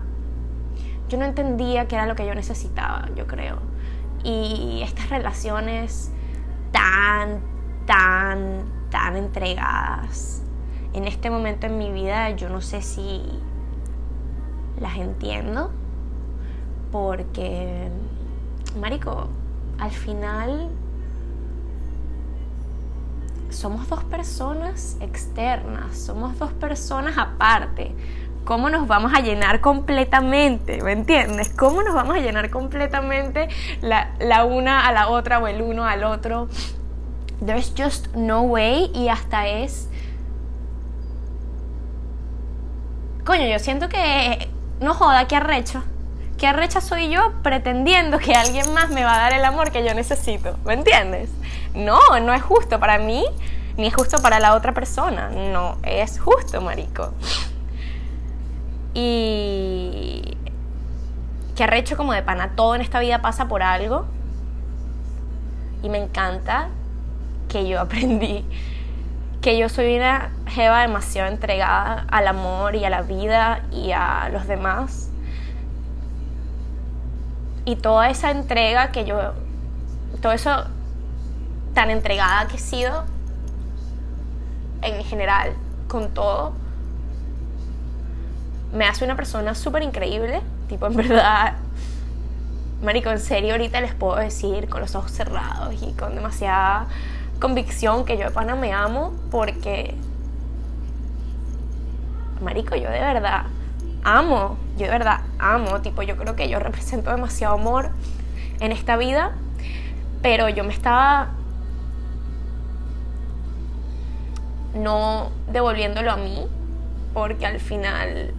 yo 1.10 1.18
no 1.18 1.26
entendía 1.26 1.88
qué 1.88 1.96
era 1.96 2.06
lo 2.06 2.16
que 2.16 2.26
yo 2.26 2.34
necesitaba, 2.36 3.10
yo 3.16 3.28
creo. 3.28 3.60
Y 4.24 4.82
estas 4.84 5.10
relaciones 5.10 6.12
tan, 6.72 7.42
tan, 7.86 8.64
tan 8.90 9.18
entregadas, 9.18 10.42
en 10.96 11.08
este 11.08 11.30
momento 11.30 11.68
en 11.68 11.78
mi 11.78 11.92
vida 11.92 12.30
yo 12.32 12.48
no 12.48 12.62
sé 12.62 12.82
si 12.82 13.22
las 14.80 14.96
entiendo, 14.96 15.72
porque, 16.92 17.90
Marico, 18.80 19.28
al 19.78 19.92
final 19.92 20.70
somos 23.50 23.90
dos 23.90 24.06
personas 24.06 24.96
externas, 25.02 25.98
somos 25.98 26.40
dos 26.40 26.54
personas 26.54 27.18
aparte. 27.18 27.94
¿Cómo 28.46 28.70
nos 28.70 28.88
vamos 28.88 29.12
a 29.14 29.20
llenar 29.20 29.60
completamente? 29.60 30.82
¿Me 30.82 30.94
entiendes? 30.94 31.50
¿Cómo 31.50 31.84
nos 31.84 31.94
vamos 31.94 32.16
a 32.16 32.20
llenar 32.20 32.50
completamente 32.52 33.50
la, 33.82 34.14
la 34.20 34.46
una 34.46 34.88
a 34.88 34.94
la 34.94 35.10
otra 35.10 35.40
o 35.40 35.48
el 35.48 35.62
uno 35.62 35.84
al 35.84 36.06
otro? 36.06 36.48
There's 37.44 37.74
just 37.76 38.16
no 38.16 38.44
way 38.44 38.92
y 38.94 39.10
hasta 39.10 39.48
es... 39.48 39.90
Coño, 43.26 43.48
yo 43.48 43.58
siento 43.58 43.90
que... 43.90 44.50
No 44.80 44.94
joda, 44.94 45.28
qué 45.28 45.36
arrecho. 45.36 45.84
Qué 46.38 46.48
arrecha 46.48 46.80
soy 46.80 47.10
yo 47.10 47.34
pretendiendo 47.42 48.20
que 48.20 48.34
alguien 48.36 48.72
más 48.74 48.92
me 48.92 49.04
va 49.04 49.16
a 49.16 49.18
dar 49.18 49.34
el 49.34 49.44
amor 49.44 49.72
que 49.72 49.84
yo 49.84 49.96
necesito. 49.96 50.58
¿Me 50.64 50.74
entiendes? 50.74 51.32
No, 51.74 52.00
no 52.20 52.34
es 52.34 52.44
justo 52.44 52.80
para 52.80 53.00
mí, 53.00 53.26
ni 53.78 53.88
es 53.88 53.96
justo 53.96 54.22
para 54.22 54.40
la 54.40 54.54
otra 54.54 54.74
persona. 54.74 55.30
No 55.30 55.78
es 55.82 56.20
justo, 56.20 56.62
marico. 56.62 57.14
Y 58.94 60.38
que 61.56 61.64
arrecho 61.64 61.98
como 61.98 62.14
de 62.14 62.22
pana, 62.22 62.52
todo 62.56 62.76
en 62.76 62.82
esta 62.82 63.00
vida 63.00 63.24
pasa 63.24 63.48
por 63.48 63.64
algo. 63.64 64.06
Y 65.82 65.90
me 65.90 65.98
encanta 65.98 66.68
que 67.50 67.68
yo 67.68 67.80
aprendí 67.82 68.46
que 69.46 69.60
yo 69.60 69.70
soy 69.70 69.96
una 69.96 70.32
jeva 70.48 70.82
demasiado 70.82 71.30
entregada 71.32 72.08
al 72.10 72.28
amor 72.28 72.74
y 72.76 72.84
a 72.84 72.90
la 72.90 73.04
vida 73.04 73.62
y 73.72 73.92
a 73.92 74.28
los 74.30 74.48
demás. 74.48 75.12
Y 77.64 77.76
toda 77.76 78.10
esa 78.10 78.32
entrega 78.32 78.92
que 78.92 79.06
yo, 79.06 79.34
todo 80.20 80.32
eso 80.32 80.66
tan 81.76 81.92
entregada 81.92 82.48
que 82.48 82.56
he 82.56 82.60
sido 82.60 83.04
en 84.82 85.04
general 85.04 85.54
con 85.90 86.12
todo, 86.16 86.54
me 88.74 88.86
hace 88.86 89.06
una 89.06 89.16
persona 89.16 89.54
súper 89.54 89.84
increíble. 89.84 90.42
Tipo, 90.68 90.88
en 90.88 90.96
verdad, 90.96 91.54
Marico, 92.82 93.12
en 93.12 93.20
serio, 93.20 93.52
ahorita 93.52 93.80
les 93.80 93.94
puedo 93.94 94.16
decir 94.16 94.70
con 94.70 94.82
los 94.82 94.96
ojos 94.96 95.12
cerrados 95.12 95.72
y 95.84 95.94
con 95.94 96.16
demasiada 96.16 96.88
convicción 97.40 98.06
que 98.06 98.18
yo 98.18 98.26
de 98.26 98.32
pana 98.32 98.56
me 98.56 98.74
amo 98.74 99.14
porque, 99.32 99.96
Marico, 102.42 102.76
yo 102.76 102.90
de 102.90 103.00
verdad 103.00 103.46
amo, 104.04 104.58
yo 104.78 104.86
de 104.86 104.92
verdad 104.92 105.22
amo, 105.40 105.82
tipo, 105.82 106.02
yo 106.04 106.16
creo 106.16 106.36
que 106.36 106.48
yo 106.48 106.60
represento 106.60 107.12
demasiado 107.12 107.56
amor 107.56 107.90
en 108.60 108.72
esta 108.72 108.98
vida, 108.98 109.34
pero 110.22 110.48
yo 110.50 110.64
me 110.64 110.74
estaba 110.74 111.30
no 114.76 115.32
devolviéndolo 115.52 116.12
a 116.12 116.18
mí, 116.18 116.46
porque 117.14 117.46
al 117.46 117.60
final 117.60 118.34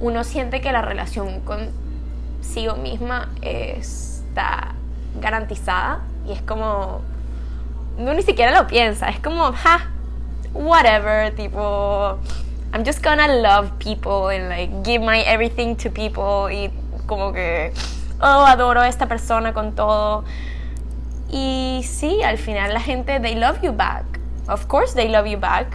uno 0.00 0.24
siente 0.24 0.60
que 0.60 0.72
la 0.72 0.82
relación 0.82 1.40
consigo 1.40 2.74
misma 2.74 3.28
está 3.40 4.74
garantizada 5.20 6.00
y 6.26 6.32
es 6.32 6.42
como, 6.42 7.02
no 7.98 8.14
ni 8.14 8.22
siquiera 8.22 8.52
lo 8.52 8.66
piensa, 8.66 9.08
es 9.08 9.20
como, 9.20 9.52
ja, 9.52 9.88
whatever, 10.54 11.34
tipo, 11.34 12.18
I'm 12.72 12.84
just 12.84 13.02
gonna 13.02 13.28
love 13.28 13.70
people 13.78 14.34
and 14.34 14.48
like 14.48 14.70
give 14.82 15.04
my 15.04 15.20
everything 15.20 15.76
to 15.76 15.90
people 15.90 16.50
y 16.50 16.70
como 17.06 17.32
que, 17.32 17.72
oh, 18.20 18.46
adoro 18.46 18.80
a 18.80 18.88
esta 18.88 19.06
persona 19.06 19.52
con 19.52 19.74
todo. 19.74 20.24
Y 21.30 21.82
sí, 21.84 22.22
al 22.22 22.38
final 22.38 22.72
la 22.72 22.80
gente, 22.80 23.20
they 23.20 23.34
love 23.34 23.60
you 23.62 23.72
back. 23.72 24.04
Of 24.48 24.66
course 24.66 24.94
they 24.94 25.08
love 25.08 25.26
you 25.26 25.38
back. 25.38 25.66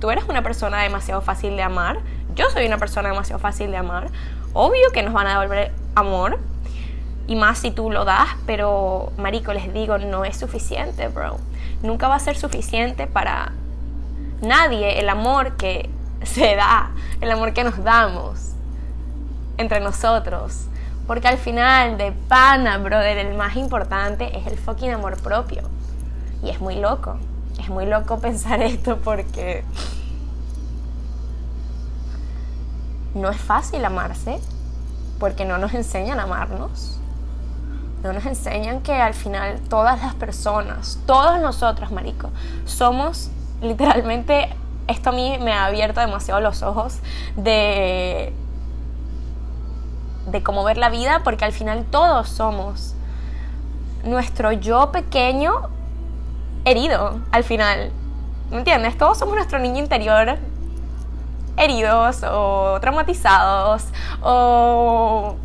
Tú 0.00 0.10
eres 0.10 0.24
una 0.24 0.42
persona 0.42 0.82
demasiado 0.82 1.22
fácil 1.22 1.56
de 1.56 1.62
amar. 1.62 1.98
Yo 2.34 2.50
soy 2.50 2.66
una 2.66 2.78
persona 2.78 3.08
demasiado 3.08 3.38
fácil 3.38 3.70
de 3.70 3.78
amar. 3.78 4.08
Obvio 4.52 4.92
que 4.92 5.02
nos 5.02 5.12
van 5.12 5.26
a 5.26 5.40
devolver 5.40 5.72
amor. 5.94 6.38
Y 7.26 7.34
más 7.34 7.58
si 7.58 7.70
tú 7.70 7.90
lo 7.90 8.04
das, 8.04 8.28
pero 8.46 9.12
marico, 9.18 9.52
les 9.52 9.72
digo, 9.72 9.98
no 9.98 10.24
es 10.24 10.36
suficiente, 10.36 11.08
bro. 11.08 11.38
Nunca 11.86 12.08
va 12.08 12.16
a 12.16 12.20
ser 12.20 12.36
suficiente 12.36 13.06
para 13.06 13.52
nadie 14.42 14.98
el 14.98 15.08
amor 15.08 15.56
que 15.56 15.88
se 16.24 16.56
da, 16.56 16.90
el 17.20 17.30
amor 17.30 17.52
que 17.52 17.62
nos 17.62 17.82
damos 17.82 18.52
entre 19.56 19.80
nosotros. 19.80 20.66
Porque 21.06 21.28
al 21.28 21.38
final, 21.38 21.96
de 21.96 22.10
pana, 22.10 22.78
brother, 22.78 23.18
el 23.18 23.36
más 23.36 23.54
importante 23.56 24.36
es 24.36 24.46
el 24.48 24.58
fucking 24.58 24.90
amor 24.90 25.16
propio. 25.22 25.62
Y 26.42 26.50
es 26.50 26.60
muy 26.60 26.74
loco. 26.76 27.16
Es 27.60 27.68
muy 27.68 27.86
loco 27.86 28.18
pensar 28.20 28.60
esto 28.62 28.98
porque 28.98 29.64
no 33.14 33.30
es 33.30 33.40
fácil 33.40 33.84
amarse. 33.84 34.40
Porque 35.20 35.44
no 35.44 35.58
nos 35.58 35.72
enseñan 35.74 36.18
a 36.18 36.24
amarnos. 36.24 36.98
No 38.06 38.12
nos 38.12 38.24
enseñan 38.24 38.82
que 38.82 38.92
al 38.92 39.14
final 39.14 39.60
todas 39.68 40.00
las 40.00 40.14
personas, 40.14 41.00
todos 41.06 41.40
nosotros, 41.40 41.90
marico, 41.90 42.30
somos 42.64 43.30
literalmente 43.60 44.48
esto 44.86 45.10
a 45.10 45.12
mí 45.12 45.38
me 45.40 45.52
ha 45.52 45.66
abierto 45.66 45.98
demasiado 45.98 46.40
los 46.40 46.62
ojos 46.62 47.00
de, 47.36 48.32
de 50.26 50.42
cómo 50.44 50.62
ver 50.62 50.78
la 50.78 50.88
vida, 50.88 51.22
porque 51.24 51.44
al 51.44 51.52
final 51.52 51.84
todos 51.90 52.28
somos 52.28 52.94
nuestro 54.04 54.52
yo 54.52 54.92
pequeño 54.92 55.68
herido, 56.64 57.20
al 57.32 57.42
final. 57.42 57.90
¿Me 58.50 58.58
entiendes? 58.58 58.96
Todos 58.96 59.18
somos 59.18 59.34
nuestro 59.34 59.58
niño 59.58 59.80
interior 59.80 60.38
heridos 61.56 62.22
o 62.22 62.78
traumatizados 62.80 63.82
o... 64.22 65.36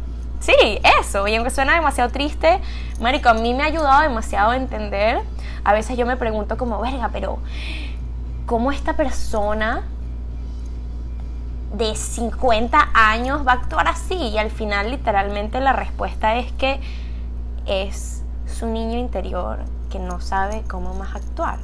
Sí, 0.42 0.80
eso. 1.00 1.28
Y 1.28 1.36
aunque 1.36 1.52
suena 1.52 1.76
demasiado 1.76 2.10
triste, 2.10 2.60
Marico, 3.00 3.30
a 3.30 3.36
mí 3.36 3.54
me 3.54 3.64
ha 3.64 3.68
ayudado 3.68 4.02
demasiado 4.02 4.52
a 4.52 4.58
entender. 4.58 5.22
A 5.64 5.72
veces 5.74 5.96
yo 5.98 6.06
me 6.06 6.18
pregunto 6.18 6.58
como, 6.58 6.82
verga, 6.82 7.10
pero 7.14 7.38
cómo 8.48 8.72
esta 8.72 8.94
persona 8.94 9.84
de 11.74 11.96
50 11.96 12.90
años 12.94 13.46
va 13.48 13.52
a 13.54 13.56
actuar 13.56 13.88
así. 13.88 14.16
Y 14.16 14.40
al 14.40 14.50
final 14.50 14.90
literalmente 14.90 15.60
la 15.60 15.74
respuesta 15.74 16.36
es 16.36 16.52
que 16.54 16.82
es 17.68 18.24
su 18.48 18.66
niño 18.66 18.98
interior 18.98 19.60
que 19.92 20.00
no 20.00 20.22
sabe 20.22 20.64
cómo 20.68 20.96
más 20.96 21.16
actuar. 21.16 21.60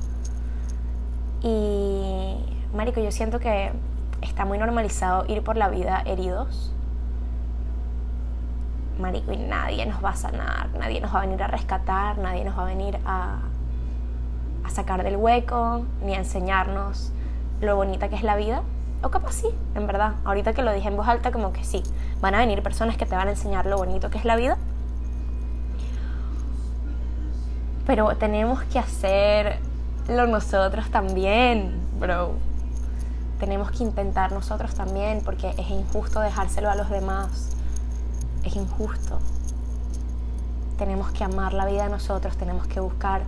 Y, 1.42 2.36
Marico, 2.76 3.00
yo 3.00 3.12
siento 3.12 3.40
que 3.40 3.72
está 4.22 4.46
muy 4.46 4.60
normalizado 4.60 5.26
ir 5.28 5.44
por 5.44 5.58
la 5.58 5.70
vida 5.70 6.04
heridos. 6.06 6.74
Marico, 9.00 9.32
y 9.32 9.38
nadie 9.38 9.86
nos 9.86 10.04
va 10.04 10.10
a 10.10 10.16
sanar, 10.16 10.70
nadie 10.78 11.02
nos 11.02 11.14
va 11.14 11.20
a 11.20 11.22
venir 11.22 11.42
a 11.44 11.48
rescatar, 11.48 12.18
nadie 12.18 12.44
nos 12.44 12.58
va 12.58 12.64
a 12.64 12.66
venir 12.66 13.00
a, 13.06 13.40
a 14.64 14.70
sacar 14.70 15.04
del 15.04 15.18
hueco, 15.18 15.86
ni 16.04 16.14
a 16.16 16.18
enseñarnos 16.18 17.12
lo 17.62 17.76
bonita 17.76 18.10
que 18.10 18.16
es 18.16 18.24
la 18.24 18.36
vida. 18.36 18.62
O 19.04 19.10
capaz 19.10 19.34
sí, 19.34 19.48
en 19.76 19.86
verdad. 19.86 20.14
Ahorita 20.26 20.54
que 20.54 20.64
lo 20.64 20.74
dije 20.74 20.88
en 20.88 20.98
voz 20.98 21.08
alta, 21.08 21.32
como 21.32 21.54
que 21.54 21.64
sí. 21.64 21.84
Van 22.20 22.34
a 22.34 22.40
venir 22.40 22.64
personas 22.64 22.98
que 22.98 23.06
te 23.06 23.16
van 23.16 23.28
a 23.28 23.32
enseñar 23.32 23.66
lo 23.66 23.78
bonito 23.78 24.10
que 24.10 24.18
es 24.18 24.26
la 24.26 24.36
vida. 24.36 24.58
Pero 27.86 28.16
tenemos 28.18 28.64
que 28.64 28.80
hacerlo 28.80 30.28
nosotros 30.28 30.90
también, 30.90 31.80
bro. 32.00 32.34
Tenemos 33.40 33.70
que 33.72 33.84
intentar 33.84 34.32
nosotros 34.32 34.74
también, 34.74 35.22
porque 35.24 35.52
es 35.58 35.70
injusto 35.70 36.20
dejárselo 36.20 36.72
a 36.72 36.76
los 36.76 36.90
demás. 36.90 37.57
Es 38.48 38.56
injusto. 38.56 39.20
Tenemos 40.78 41.12
que 41.12 41.26
amar 41.26 41.52
la 41.52 41.66
vida 41.66 41.90
nosotros, 41.90 42.38
tenemos 42.38 42.66
que 42.66 42.80
buscar 42.80 43.24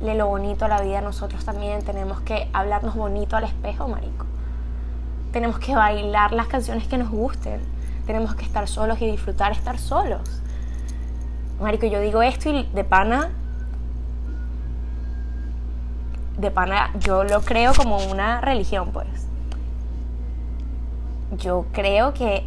lo 0.00 0.26
bonito 0.26 0.64
a 0.64 0.68
la 0.68 0.80
vida 0.80 1.02
nosotros 1.02 1.44
también. 1.44 1.84
Tenemos 1.84 2.22
que 2.22 2.48
hablarnos 2.54 2.94
bonito 2.94 3.36
al 3.36 3.44
espejo, 3.44 3.86
marico. 3.86 4.24
Tenemos 5.30 5.58
que 5.58 5.76
bailar 5.76 6.32
las 6.32 6.46
canciones 6.46 6.88
que 6.88 6.96
nos 6.96 7.10
gusten. 7.10 7.60
Tenemos 8.06 8.34
que 8.34 8.46
estar 8.46 8.66
solos 8.66 8.98
y 9.02 9.10
disfrutar 9.10 9.52
estar 9.52 9.78
solos. 9.78 10.40
Marico, 11.60 11.84
yo 11.84 12.00
digo 12.00 12.22
esto 12.22 12.48
y 12.48 12.62
de 12.64 12.84
pana 12.84 13.28
de 16.38 16.50
pana 16.50 16.92
yo 16.98 17.24
lo 17.24 17.42
creo 17.42 17.74
como 17.74 17.98
una 17.98 18.40
religión, 18.40 18.90
pues. 18.90 19.06
Yo 21.36 21.66
creo 21.72 22.14
que 22.14 22.46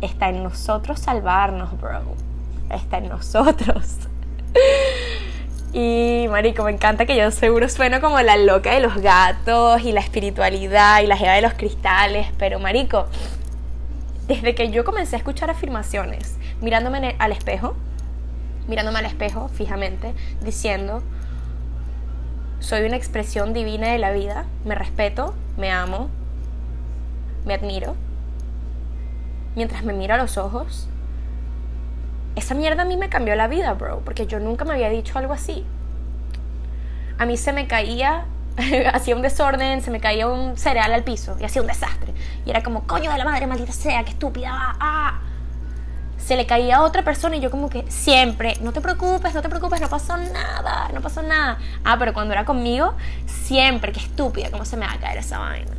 está 0.00 0.28
en 0.28 0.42
nosotros 0.42 1.00
salvarnos, 1.00 1.78
bro. 1.80 2.02
Está 2.70 2.98
en 2.98 3.08
nosotros. 3.08 3.96
Y 5.72 6.26
marico, 6.28 6.64
me 6.64 6.72
encanta 6.72 7.06
que 7.06 7.16
yo 7.16 7.30
seguro 7.30 7.68
sueno 7.68 8.00
como 8.00 8.20
la 8.20 8.36
loca 8.36 8.74
de 8.74 8.80
los 8.80 8.96
gatos 8.96 9.82
y 9.82 9.92
la 9.92 10.00
espiritualidad 10.00 11.00
y 11.00 11.06
la 11.06 11.16
jeva 11.16 11.34
de 11.34 11.42
los 11.42 11.54
cristales, 11.54 12.26
pero 12.38 12.58
marico, 12.58 13.06
desde 14.26 14.56
que 14.56 14.70
yo 14.70 14.84
comencé 14.84 15.14
a 15.14 15.18
escuchar 15.18 15.48
afirmaciones, 15.48 16.38
mirándome 16.60 17.14
al 17.20 17.30
espejo, 17.30 17.76
mirándome 18.66 18.98
al 18.98 19.06
espejo 19.06 19.46
fijamente, 19.46 20.12
diciendo, 20.42 21.04
soy 22.58 22.82
una 22.82 22.96
expresión 22.96 23.52
divina 23.52 23.92
de 23.92 23.98
la 23.98 24.10
vida, 24.10 24.46
me 24.64 24.74
respeto, 24.74 25.34
me 25.56 25.70
amo, 25.70 26.10
me 27.44 27.54
admiro. 27.54 27.94
Mientras 29.56 29.84
me 29.84 29.92
miro 29.92 30.14
a 30.14 30.16
los 30.16 30.38
ojos, 30.38 30.88
esa 32.36 32.54
mierda 32.54 32.82
a 32.82 32.84
mí 32.84 32.96
me 32.96 33.08
cambió 33.08 33.34
la 33.34 33.48
vida, 33.48 33.72
bro, 33.74 34.00
porque 34.04 34.26
yo 34.26 34.38
nunca 34.38 34.64
me 34.64 34.72
había 34.72 34.88
dicho 34.88 35.18
algo 35.18 35.32
así. 35.32 35.64
A 37.18 37.26
mí 37.26 37.36
se 37.36 37.52
me 37.52 37.66
caía, 37.66 38.26
hacía 38.92 39.16
un 39.16 39.22
desorden, 39.22 39.82
se 39.82 39.90
me 39.90 40.00
caía 40.00 40.28
un 40.28 40.56
cereal 40.56 40.92
al 40.92 41.04
piso 41.04 41.36
y 41.40 41.44
hacía 41.44 41.62
un 41.62 41.68
desastre. 41.68 42.12
Y 42.46 42.50
era 42.50 42.62
como, 42.62 42.86
coño 42.86 43.10
de 43.10 43.18
la 43.18 43.24
madre, 43.24 43.46
maldita 43.46 43.72
sea, 43.72 44.04
qué 44.04 44.10
estúpida, 44.10 44.50
ah, 44.52 44.76
ah 44.80 45.20
se 46.30 46.36
le 46.36 46.46
caía 46.46 46.76
a 46.76 46.82
otra 46.82 47.02
persona 47.02 47.34
y 47.36 47.40
yo 47.40 47.50
como 47.50 47.68
que 47.68 47.84
siempre, 47.88 48.54
no 48.60 48.72
te 48.72 48.80
preocupes, 48.80 49.34
no 49.34 49.42
te 49.42 49.48
preocupes, 49.48 49.80
no 49.80 49.88
pasó 49.88 50.16
nada, 50.16 50.88
no 50.94 51.00
pasó 51.00 51.22
nada. 51.22 51.58
Ah, 51.82 51.96
pero 51.98 52.12
cuando 52.12 52.32
era 52.32 52.44
conmigo, 52.44 52.94
siempre, 53.26 53.90
qué 53.90 53.98
estúpida, 53.98 54.48
cómo 54.50 54.64
se 54.64 54.76
me 54.76 54.86
va 54.86 54.92
a 54.92 54.98
caer 54.98 55.18
esa 55.18 55.38
vaina. 55.38 55.72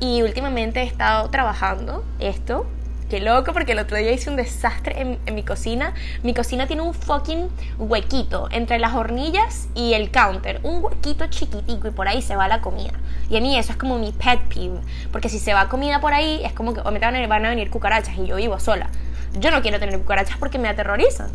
Y 0.00 0.22
últimamente 0.22 0.80
he 0.80 0.84
estado 0.84 1.28
trabajando 1.28 2.02
esto. 2.18 2.66
Qué 3.08 3.20
loco, 3.20 3.54
porque 3.54 3.72
el 3.72 3.78
otro 3.78 3.96
día 3.96 4.12
hice 4.12 4.28
un 4.28 4.36
desastre 4.36 5.18
en, 5.24 5.34
mi 5.34 5.42
cocina. 5.42 5.94
Mi 6.22 6.34
cocina 6.34 6.66
tiene 6.66 6.82
un 6.82 6.92
fucking 6.92 7.48
huequito 7.78 8.48
entre 8.50 8.78
las 8.78 8.94
hornillas 8.94 9.68
y 9.74 9.94
el 9.94 10.10
counter. 10.10 10.60
Un 10.62 10.84
huequito 10.84 11.26
chiquitico 11.28 11.88
y 11.88 11.90
por 11.90 12.06
ahí 12.06 12.20
se 12.20 12.36
va 12.36 12.48
la 12.48 12.60
comida. 12.60 12.92
Y 13.30 13.38
a 13.38 13.40
mí 13.40 13.56
eso 13.56 13.72
es 13.72 13.78
como 13.78 13.98
mi 13.98 14.12
pet 14.12 14.40
peeve. 14.52 14.80
Porque 15.10 15.30
si 15.30 15.38
se 15.38 15.54
va 15.54 15.70
comida 15.70 16.02
por 16.02 16.12
ahí, 16.12 16.42
es 16.44 16.52
como 16.52 16.74
que 16.74 16.80
o 16.80 16.90
me 16.90 16.98
van 16.98 17.46
a 17.46 17.48
venir 17.48 17.70
cucarachas 17.70 18.18
y 18.18 18.26
yo 18.26 18.36
vivo 18.36 18.60
sola. 18.60 18.90
Yo 19.38 19.50
no 19.50 19.62
quiero 19.62 19.80
tener 19.80 19.98
cucarachas 19.98 20.36
porque 20.36 20.58
me 20.58 20.68
aterrorizan. 20.68 21.30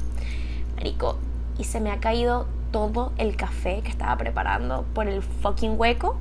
Marico, 0.76 1.18
y 1.58 1.64
se 1.64 1.80
me 1.80 1.90
ha 1.90 2.00
caído 2.00 2.46
todo 2.72 3.14
el 3.18 3.36
café 3.36 3.82
que 3.82 3.90
estaba 3.90 4.16
preparando 4.18 4.86
por 4.94 5.08
el 5.08 5.24
fucking 5.24 5.80
hueco. 5.80 6.18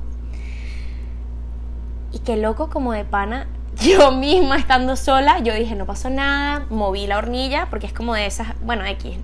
Y 2.11 2.19
qué 2.19 2.37
loco 2.37 2.71
como 2.71 2.93
de 2.93 3.05
pana, 3.05 3.47
yo 3.81 4.11
misma 4.11 4.57
estando 4.57 4.95
sola, 4.95 5.39
yo 5.39 5.53
dije, 5.53 5.75
no 5.75 5.85
pasó 5.85 6.09
nada, 6.09 6.65
moví 6.69 7.07
la 7.07 7.17
hornilla, 7.17 7.67
porque 7.69 7.87
es 7.87 7.93
como 7.93 8.13
de 8.13 8.25
esas, 8.25 8.47
bueno, 8.61 8.85
X, 8.85 9.17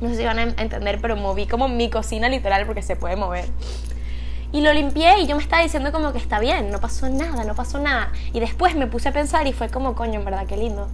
no 0.00 0.08
sé 0.08 0.16
si 0.16 0.24
van 0.24 0.38
a 0.38 0.42
entender, 0.42 1.00
pero 1.00 1.16
moví 1.16 1.46
como 1.46 1.68
mi 1.68 1.90
cocina 1.90 2.28
literal 2.28 2.66
porque 2.66 2.82
se 2.82 2.96
puede 2.96 3.16
mover. 3.16 3.46
Y 4.52 4.60
lo 4.60 4.72
limpié 4.72 5.20
y 5.20 5.26
yo 5.26 5.36
me 5.36 5.42
estaba 5.42 5.62
diciendo 5.62 5.92
como 5.92 6.12
que 6.12 6.18
está 6.18 6.38
bien, 6.38 6.70
no 6.70 6.78
pasó 6.78 7.08
nada, 7.08 7.44
no 7.44 7.54
pasó 7.54 7.78
nada. 7.78 8.12
Y 8.34 8.40
después 8.40 8.74
me 8.76 8.86
puse 8.86 9.08
a 9.08 9.12
pensar 9.12 9.46
y 9.46 9.52
fue 9.52 9.70
como, 9.70 9.94
coño, 9.94 10.18
en 10.18 10.24
verdad, 10.26 10.46
qué 10.46 10.58
lindo 10.58 10.88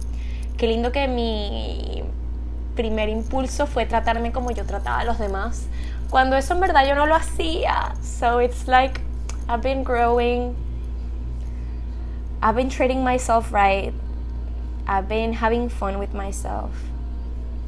qué 0.59 0.67
lindo 0.67 0.91
que 0.91 1.07
mi 1.07 2.03
primer 2.75 3.07
impulso 3.07 3.65
fue 3.65 3.85
tratarme 3.85 4.33
como 4.33 4.51
yo 4.51 4.65
trataba 4.65 4.99
a 4.99 5.03
los 5.05 5.17
demás, 5.17 5.67
cuando 6.09 6.35
eso 6.35 6.53
en 6.53 6.59
verdad 6.59 6.85
yo 6.85 6.95
no 6.95 7.05
lo 7.05 7.15
hacía. 7.15 7.93
So 8.03 8.41
it's 8.41 8.67
like 8.67 8.99
I've 9.47 9.61
been 9.61 9.85
growing, 9.85 10.53
I've 12.41 12.55
been 12.55 12.69
treating 12.69 13.03
myself 13.03 13.51
right, 13.51 13.93
I've 14.87 15.07
been 15.07 15.33
having 15.33 15.69
fun 15.69 15.99
with 15.99 16.13
myself. 16.13 16.71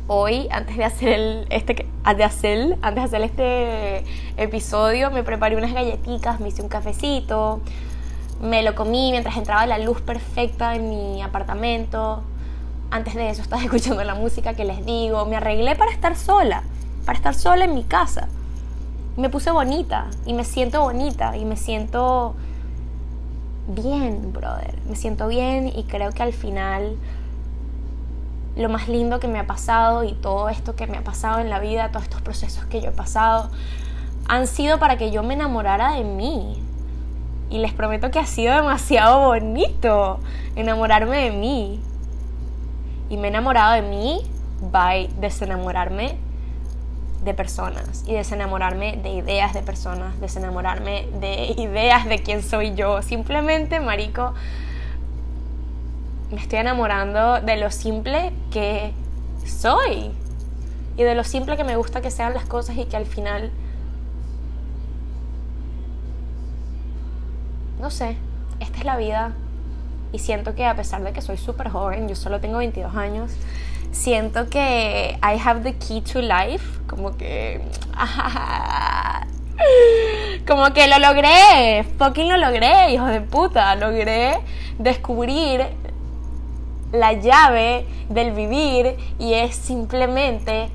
Hoy, 0.07 0.47
antes 0.51 0.77
de 0.77 0.83
hacer 0.83 1.09
el, 1.09 1.47
este, 1.49 1.85
de 2.15 2.23
hacer, 2.23 2.77
antes 2.81 3.09
de 3.09 3.17
hacer 3.17 3.21
este 3.21 4.05
episodio, 4.37 5.11
me 5.11 5.23
preparé 5.23 5.55
unas 5.55 5.73
galletitas, 5.73 6.39
me 6.39 6.49
hice 6.49 6.61
un 6.61 6.69
cafecito, 6.69 7.61
me 8.41 8.63
lo 8.63 8.75
comí 8.75 9.11
mientras 9.11 9.37
entraba 9.37 9.65
la 9.65 9.77
luz 9.77 10.01
perfecta 10.01 10.75
en 10.75 10.89
mi 10.89 11.21
apartamento 11.21 12.23
antes 12.91 13.15
de 13.15 13.29
eso 13.29 13.41
estaba 13.41 13.63
escuchando 13.63 14.03
la 14.03 14.13
música 14.13 14.53
que 14.53 14.65
les 14.65 14.85
digo, 14.85 15.25
me 15.25 15.37
arreglé 15.37 15.75
para 15.75 15.91
estar 15.91 16.15
sola, 16.15 16.63
para 17.05 17.17
estar 17.17 17.33
sola 17.33 17.65
en 17.65 17.73
mi 17.73 17.83
casa. 17.83 18.27
Me 19.17 19.29
puse 19.29 19.51
bonita 19.51 20.07
y 20.25 20.33
me 20.33 20.43
siento 20.43 20.81
bonita 20.81 21.35
y 21.35 21.45
me 21.45 21.57
siento 21.57 22.35
bien, 23.67 24.33
brother. 24.33 24.75
Me 24.87 24.95
siento 24.95 25.27
bien 25.27 25.67
y 25.67 25.83
creo 25.83 26.11
que 26.11 26.23
al 26.23 26.33
final 26.33 26.97
lo 28.55 28.69
más 28.69 28.87
lindo 28.87 29.19
que 29.19 29.27
me 29.27 29.39
ha 29.39 29.47
pasado 29.47 30.03
y 30.03 30.13
todo 30.13 30.49
esto 30.49 30.75
que 30.75 30.87
me 30.87 30.97
ha 30.97 31.03
pasado 31.03 31.39
en 31.39 31.49
la 31.49 31.59
vida, 31.59 31.89
todos 31.89 32.03
estos 32.03 32.21
procesos 32.21 32.65
que 32.65 32.81
yo 32.81 32.89
he 32.89 32.93
pasado, 32.93 33.49
han 34.27 34.47
sido 34.47 34.79
para 34.79 34.97
que 34.97 35.11
yo 35.11 35.23
me 35.23 35.33
enamorara 35.33 35.93
de 35.93 36.03
mí. 36.03 36.61
Y 37.49 37.59
les 37.59 37.73
prometo 37.73 38.11
que 38.11 38.19
ha 38.19 38.25
sido 38.25 38.55
demasiado 38.55 39.27
bonito 39.27 40.19
enamorarme 40.55 41.23
de 41.23 41.31
mí 41.31 41.81
y 43.09 43.17
me 43.17 43.27
he 43.27 43.29
enamorado 43.29 43.73
de 43.73 43.81
mí 43.81 44.21
by 44.71 45.09
desenamorarme 45.19 46.17
de 47.21 47.33
personas 47.33 48.03
y 48.07 48.13
desenamorarme 48.13 48.97
de 48.97 49.09
ideas 49.09 49.53
de 49.53 49.61
personas, 49.61 50.19
desenamorarme 50.19 51.07
de 51.19 51.53
ideas 51.57 52.05
de 52.05 52.19
quién 52.19 52.43
soy 52.43 52.73
yo. 52.75 53.01
Simplemente, 53.01 53.79
marico, 53.79 54.33
me 56.31 56.39
estoy 56.39 56.59
enamorando 56.59 57.41
de 57.41 57.57
lo 57.57 57.69
simple 57.71 58.31
que 58.51 58.93
soy 59.45 60.11
y 60.97 61.03
de 61.03 61.15
lo 61.15 61.23
simple 61.23 61.57
que 61.57 61.63
me 61.63 61.75
gusta 61.75 62.01
que 62.01 62.11
sean 62.11 62.33
las 62.33 62.45
cosas 62.45 62.77
y 62.77 62.85
que 62.85 62.97
al 62.97 63.05
final, 63.05 63.51
no 67.79 67.89
sé, 67.89 68.17
esta 68.59 68.77
es 68.79 68.85
la 68.85 68.97
vida 68.97 69.33
y 70.11 70.19
siento 70.19 70.55
que 70.55 70.65
a 70.65 70.75
pesar 70.75 71.03
de 71.03 71.13
que 71.13 71.21
soy 71.21 71.37
súper 71.37 71.69
joven, 71.69 72.07
yo 72.07 72.15
solo 72.15 72.39
tengo 72.39 72.57
22 72.57 72.95
años, 72.95 73.31
siento 73.91 74.49
que 74.49 75.17
I 75.21 75.37
have 75.43 75.63
the 75.63 75.73
key 75.77 76.01
to 76.01 76.21
life, 76.21 76.79
como 76.87 77.17
que... 77.17 77.61
como 80.47 80.73
que 80.73 80.87
lo 80.87 80.97
logré, 80.99 81.83
fucking 81.97 82.29
lo 82.29 82.37
logré, 82.37 82.93
hijo 82.93 83.05
de 83.05 83.21
puta, 83.21 83.75
logré 83.75 84.39
descubrir 84.79 85.67
la 86.91 87.13
llave 87.13 87.85
del 88.09 88.31
vivir 88.31 88.97
y 89.19 89.33
es 89.33 89.55
simplemente 89.55 90.69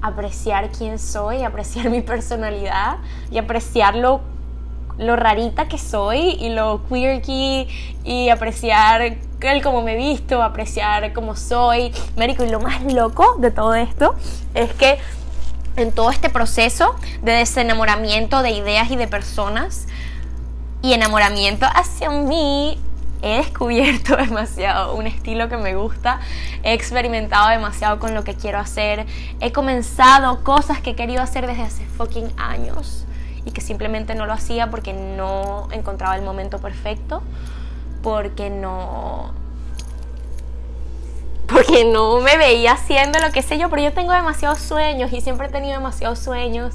apreciar 0.00 0.70
quién 0.70 0.98
soy, 0.98 1.44
apreciar 1.44 1.90
mi 1.90 2.00
personalidad 2.00 2.96
y 3.30 3.38
apreciarlo 3.38 4.10
lo 4.10 4.31
rarita 4.98 5.68
que 5.68 5.78
soy 5.78 6.36
y 6.40 6.50
lo 6.50 6.82
quirky 6.88 7.66
y 8.04 8.28
apreciar 8.28 9.02
el 9.02 9.62
cómo 9.62 9.82
me 9.82 9.96
visto, 9.96 10.42
apreciar 10.42 11.12
cómo 11.12 11.34
soy. 11.36 11.92
Marico, 12.16 12.44
y 12.44 12.48
lo 12.48 12.60
más 12.60 12.82
loco 12.92 13.36
de 13.38 13.50
todo 13.50 13.74
esto 13.74 14.14
es 14.54 14.72
que 14.74 14.98
en 15.76 15.92
todo 15.92 16.10
este 16.10 16.30
proceso 16.30 16.94
de 17.22 17.32
desenamoramiento 17.32 18.42
de 18.42 18.50
ideas 18.50 18.90
y 18.90 18.96
de 18.96 19.08
personas 19.08 19.86
y 20.82 20.92
enamoramiento 20.92 21.66
hacia 21.66 22.10
mí, 22.10 22.78
he 23.22 23.36
descubierto 23.36 24.16
demasiado 24.16 24.94
un 24.94 25.06
estilo 25.06 25.48
que 25.48 25.56
me 25.56 25.74
gusta, 25.74 26.20
he 26.62 26.72
experimentado 26.72 27.48
demasiado 27.48 27.98
con 27.98 28.14
lo 28.14 28.24
que 28.24 28.34
quiero 28.34 28.58
hacer, 28.58 29.06
he 29.40 29.52
comenzado 29.52 30.42
cosas 30.44 30.80
que 30.80 30.90
he 30.90 30.96
querido 30.96 31.22
hacer 31.22 31.46
desde 31.46 31.62
hace 31.62 31.84
fucking 31.86 32.32
años 32.36 33.06
y 33.44 33.50
que 33.50 33.60
simplemente 33.60 34.14
no 34.14 34.26
lo 34.26 34.32
hacía 34.32 34.70
porque 34.70 34.92
no 34.92 35.68
encontraba 35.72 36.16
el 36.16 36.22
momento 36.22 36.58
perfecto, 36.58 37.22
porque 38.02 38.50
no 38.50 39.32
porque 41.52 41.84
no 41.84 42.20
me 42.20 42.38
veía 42.38 42.72
haciendo 42.72 43.18
lo 43.18 43.30
que 43.30 43.42
sé 43.42 43.58
yo, 43.58 43.68
pero 43.68 43.82
yo 43.82 43.92
tengo 43.92 44.12
demasiados 44.12 44.58
sueños 44.58 45.12
y 45.12 45.20
siempre 45.20 45.48
he 45.48 45.50
tenido 45.50 45.74
demasiados 45.74 46.18
sueños 46.18 46.74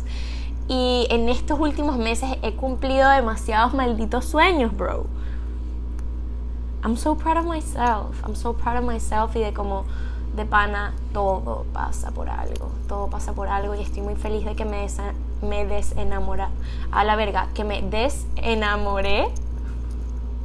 y 0.68 1.08
en 1.10 1.30
estos 1.30 1.60
últimos 1.60 1.98
meses 1.98 2.30
he 2.42 2.54
cumplido 2.54 3.10
demasiados 3.10 3.74
malditos 3.74 4.26
sueños, 4.26 4.76
bro. 4.76 5.08
I'm 6.84 6.96
so 6.96 7.16
proud 7.16 7.38
of 7.38 7.46
myself. 7.46 8.24
I'm 8.24 8.36
so 8.36 8.54
proud 8.54 8.78
of 8.78 8.84
myself 8.84 9.36
y 9.36 9.40
de 9.40 9.54
como 9.54 9.86
de 10.38 10.46
pana 10.46 10.94
todo 11.14 11.66
pasa 11.74 12.12
por 12.12 12.30
algo. 12.30 12.70
Todo 12.88 13.10
pasa 13.10 13.34
por 13.34 13.48
algo 13.48 13.74
y 13.74 13.82
estoy 13.82 14.04
muy 14.04 14.16
feliz 14.16 14.46
de 14.46 14.56
que 14.56 14.66
me, 14.66 14.86
me 15.42 15.66
desenamora. 15.66 16.50
A 16.92 17.04
la 17.04 17.16
verga, 17.16 17.48
que 17.56 17.64
me 17.64 17.82
desenamoré 17.82 19.30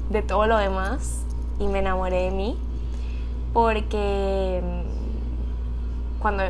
de 0.08 0.22
todo 0.22 0.46
lo 0.46 0.56
demás 0.56 1.20
y 1.58 1.66
me 1.66 1.80
enamoré 1.80 2.22
de 2.22 2.30
mí. 2.30 2.58
Porque 3.52 4.62
mm, 4.64 6.20
cuando 6.22 6.42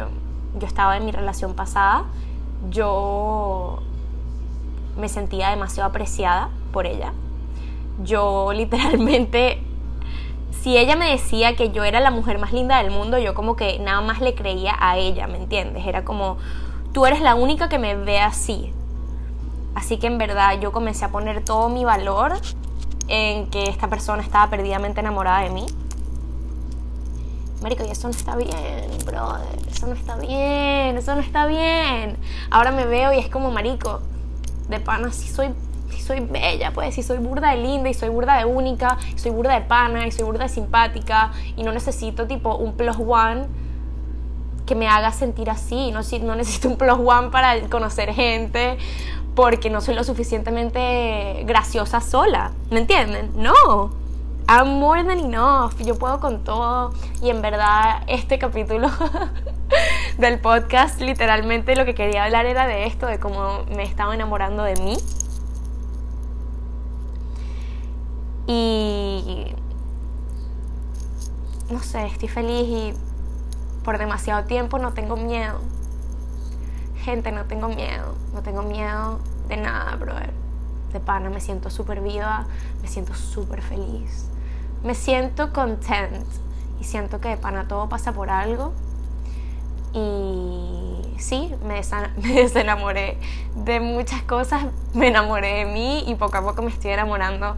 yo 0.61 0.67
estaba 0.67 0.97
en 0.97 1.05
mi 1.05 1.11
relación 1.11 1.55
pasada, 1.55 2.05
yo 2.71 3.81
me 4.97 5.09
sentía 5.09 5.51
demasiado 5.51 5.91
apreciada 5.91 6.49
por 6.73 6.87
ella. 6.87 7.13
Yo 8.05 8.53
literalmente, 8.55 9.65
si 10.53 10.77
ella 10.77 10.97
me 10.97 11.11
decía 11.11 11.57
que 11.57 11.71
yo 11.71 11.85
era 11.85 12.01
la 12.01 12.11
mujer 12.11 12.39
más 12.39 12.53
linda 12.53 12.83
del 12.83 12.91
mundo, 12.91 13.19
yo 13.19 13.35
como 13.35 13.57
que 13.57 13.79
nada 13.79 14.01
más 14.01 14.21
le 14.21 14.35
creía 14.35 14.77
a 14.79 14.97
ella, 14.97 15.27
¿me 15.27 15.39
entiendes? 15.39 15.87
Era 15.87 16.05
como, 16.05 16.37
tú 16.93 17.07
eres 17.07 17.21
la 17.21 17.35
única 17.35 17.69
que 17.69 17.79
me 17.79 17.97
ve 17.97 18.21
así. 18.21 18.73
Así 19.75 19.97
que 19.97 20.07
en 20.07 20.19
verdad 20.19 20.61
yo 20.61 20.71
comencé 20.73 21.05
a 21.05 21.09
poner 21.09 21.45
todo 21.45 21.69
mi 21.69 21.85
valor 21.85 22.35
en 23.09 23.49
que 23.49 23.65
esta 23.65 23.89
persona 23.89 24.23
estaba 24.23 24.51
perdidamente 24.51 25.01
enamorada 25.01 25.41
de 25.41 25.51
mí. 25.51 25.67
Marico, 27.63 27.85
y 27.85 27.91
eso 27.91 28.09
no 28.09 28.15
está 28.15 28.37
bien, 28.37 28.91
brother. 29.07 29.59
Eso 29.71 29.87
no 29.87 29.95
está 29.95 30.17
bien, 30.17 30.99
eso 30.99 31.15
no 31.15 31.21
está 31.21 31.47
bien. 31.47 32.17
Ahora 32.51 32.73
me 32.73 32.87
veo 32.87 33.13
y 33.13 33.19
es 33.19 33.29
como, 33.29 33.51
Marico, 33.51 34.01
de 34.69 34.81
pana 34.81 35.13
soy, 35.13 35.49
sí 35.93 36.01
soy 36.01 36.21
bella, 36.21 36.73
pues, 36.73 36.95
sí 36.95 37.03
soy 37.03 37.19
burda 37.19 37.51
de 37.51 37.59
linda 37.59 37.89
y 37.89 37.95
soy 37.95 38.09
burda 38.09 38.39
de 38.39 38.45
única, 38.45 38.99
y 39.15 39.19
soy 39.19 39.31
burda 39.31 39.55
de 39.55 39.63
pana 39.63 40.07
y 40.07 40.13
soy 40.13 40.25
burda 40.25 40.45
de 40.45 40.49
simpática 40.49 41.33
y 41.57 41.63
no 41.63 41.73
necesito 41.73 42.27
tipo 42.27 42.57
un 42.57 42.73
plus 42.73 42.97
one 42.97 43.47
que 44.67 44.75
me 44.75 44.89
haga 44.89 45.13
sentir 45.13 45.51
así, 45.51 45.91
no, 45.91 46.01
no 46.23 46.37
necesito 46.37 46.69
un 46.69 46.77
plus 46.77 46.99
one 47.05 47.31
para 47.31 47.61
conocer 47.69 48.13
gente 48.15 48.79
porque 49.35 49.71
no 49.71 49.81
soy 49.81 49.95
lo 49.95 50.05
suficientemente 50.05 51.43
graciosa 51.47 52.01
sola, 52.01 52.53
¿me 52.71 52.81
entienden? 52.81 53.33
No, 53.35 53.91
I'm 54.49 54.79
more 54.79 55.03
than 55.05 55.19
enough, 55.19 55.75
yo 55.85 55.99
puedo 55.99 56.21
con 56.21 56.45
todo 56.45 56.93
y 57.23 57.31
en 57.31 57.41
verdad 57.43 58.03
este 58.07 58.39
capítulo 58.39 58.89
del 60.19 60.39
podcast 60.41 61.01
literalmente 61.01 61.77
lo 61.77 61.85
que 61.85 61.95
quería 61.95 62.25
hablar 62.25 62.47
era 62.47 62.67
de 62.67 62.87
esto, 62.87 63.07
de 63.07 63.19
cómo 63.19 63.65
me 63.75 63.85
estaba 63.85 64.15
enamorando 64.15 64.63
de 64.65 64.77
mí. 64.77 64.97
Y 68.47 69.55
no 71.71 71.83
sé, 71.83 72.07
estoy 72.07 72.29
feliz 72.29 72.69
y 72.69 72.95
por 73.85 73.99
demasiado 73.99 74.45
tiempo 74.45 74.79
no 74.79 74.93
tengo 74.93 75.17
miedo. 75.17 75.61
Gente, 76.99 77.33
no 77.33 77.45
tengo 77.47 77.69
miedo, 77.69 78.15
no 78.35 78.43
tengo 78.43 78.63
miedo 78.63 79.19
de 79.49 79.57
nada, 79.57 79.97
brother. 79.97 80.33
De 80.93 81.01
pana, 81.01 81.31
me 81.31 81.41
siento 81.41 81.71
súper 81.71 82.01
viva, 82.01 82.47
me 82.83 82.89
siento 82.89 83.15
súper 83.15 83.63
feliz 83.63 84.29
me 84.85 84.95
siento 84.95 85.53
content 85.53 86.27
y 86.81 86.85
siento 86.85 87.21
que 87.21 87.29
de 87.29 87.37
pana 87.37 87.69
todo 87.69 87.89
pasa 87.89 88.13
por 88.13 88.31
algo. 88.31 88.73
Y 89.95 91.19
sí, 91.19 91.53
me, 91.65 91.81
me 92.23 92.35
desenamoré 92.35 93.19
de 93.55 93.81
muchas 93.81 94.23
cosas, 94.23 94.67
me 94.95 95.09
enamoré 95.09 95.65
de 95.65 95.65
mí 95.67 96.05
y 96.07 96.15
poco 96.15 96.39
a 96.39 96.43
poco 96.43 96.63
me 96.63 96.71
estoy 96.71 96.93
enamorando 96.93 97.57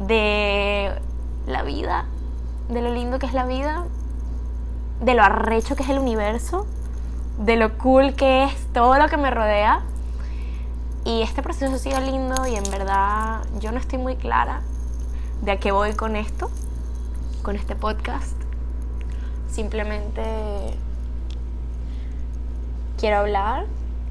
de 0.00 0.92
la 1.46 1.62
vida, 1.62 2.06
de 2.68 2.82
lo 2.82 2.92
lindo 2.92 3.18
que 3.18 3.26
es 3.26 3.34
la 3.34 3.46
vida, 3.46 3.84
de 5.00 5.14
lo 5.14 5.22
arrecho 5.22 5.76
que 5.76 5.82
es 5.82 5.88
el 5.88 5.98
universo, 5.98 6.66
de 7.38 7.56
lo 7.56 7.76
cool 7.78 8.14
que 8.14 8.44
es 8.44 8.72
todo 8.72 8.98
lo 8.98 9.08
que 9.08 9.16
me 9.16 9.30
rodea. 9.30 9.82
Y 11.04 11.22
este 11.22 11.42
proceso 11.42 11.74
ha 11.74 11.78
sido 11.78 12.00
lindo 12.00 12.46
y 12.46 12.56
en 12.56 12.68
verdad 12.70 13.42
yo 13.60 13.70
no 13.70 13.78
estoy 13.78 13.98
muy 13.98 14.16
clara 14.16 14.62
de 15.42 15.52
a 15.52 15.60
qué 15.60 15.70
voy 15.70 15.92
con 15.92 16.16
esto, 16.16 16.50
con 17.42 17.56
este 17.56 17.76
podcast. 17.76 18.36
Simplemente 19.48 20.22
quiero 22.98 23.18
hablar, 23.18 23.66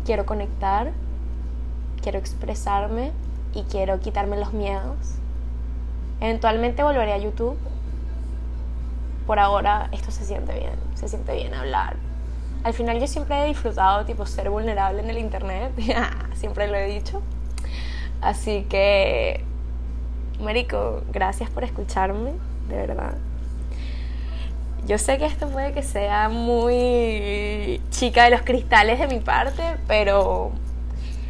quiero 0.05 0.25
conectar, 0.25 0.93
quiero 2.01 2.17
expresarme 2.19 3.11
y 3.53 3.63
quiero 3.63 3.99
quitarme 3.99 4.37
los 4.37 4.53
miedos. 4.53 5.17
Eventualmente 6.25 6.81
volveré 6.81 7.13
a 7.13 7.17
YouTube. 7.19 7.55
Por 9.27 9.37
ahora 9.37 9.89
esto 9.91 10.09
se 10.09 10.25
siente 10.25 10.57
bien, 10.57 10.73
se 10.95 11.07
siente 11.07 11.35
bien 11.35 11.53
hablar. 11.53 11.97
Al 12.63 12.73
final 12.73 12.99
yo 12.99 13.05
siempre 13.05 13.43
he 13.43 13.47
disfrutado 13.47 14.05
tipo 14.05 14.25
ser 14.25 14.49
vulnerable 14.49 15.03
en 15.03 15.09
el 15.11 15.19
internet, 15.19 15.71
siempre 16.33 16.67
lo 16.67 16.75
he 16.77 16.87
dicho. 16.87 17.21
Así 18.21 18.65
que 18.67 19.43
Marico, 20.39 21.03
gracias 21.13 21.51
por 21.51 21.63
escucharme, 21.63 22.31
de 22.69 22.75
verdad. 22.75 23.13
Yo 24.87 24.97
sé 24.97 25.19
que 25.19 25.27
esto 25.27 25.47
puede 25.49 25.73
que 25.73 25.83
sea 25.83 26.29
muy 26.29 27.81
chica 27.91 28.23
de 28.23 28.31
los 28.31 28.41
cristales 28.41 28.99
de 28.99 29.05
mi 29.05 29.19
parte, 29.19 29.61
pero 29.87 30.51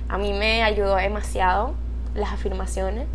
a 0.07 0.17
mí 0.17 0.31
me 0.31 0.63
ayudó 0.63 0.95
demasiado 0.95 1.73
las 2.13 2.31
afirmaciones. 2.31 3.07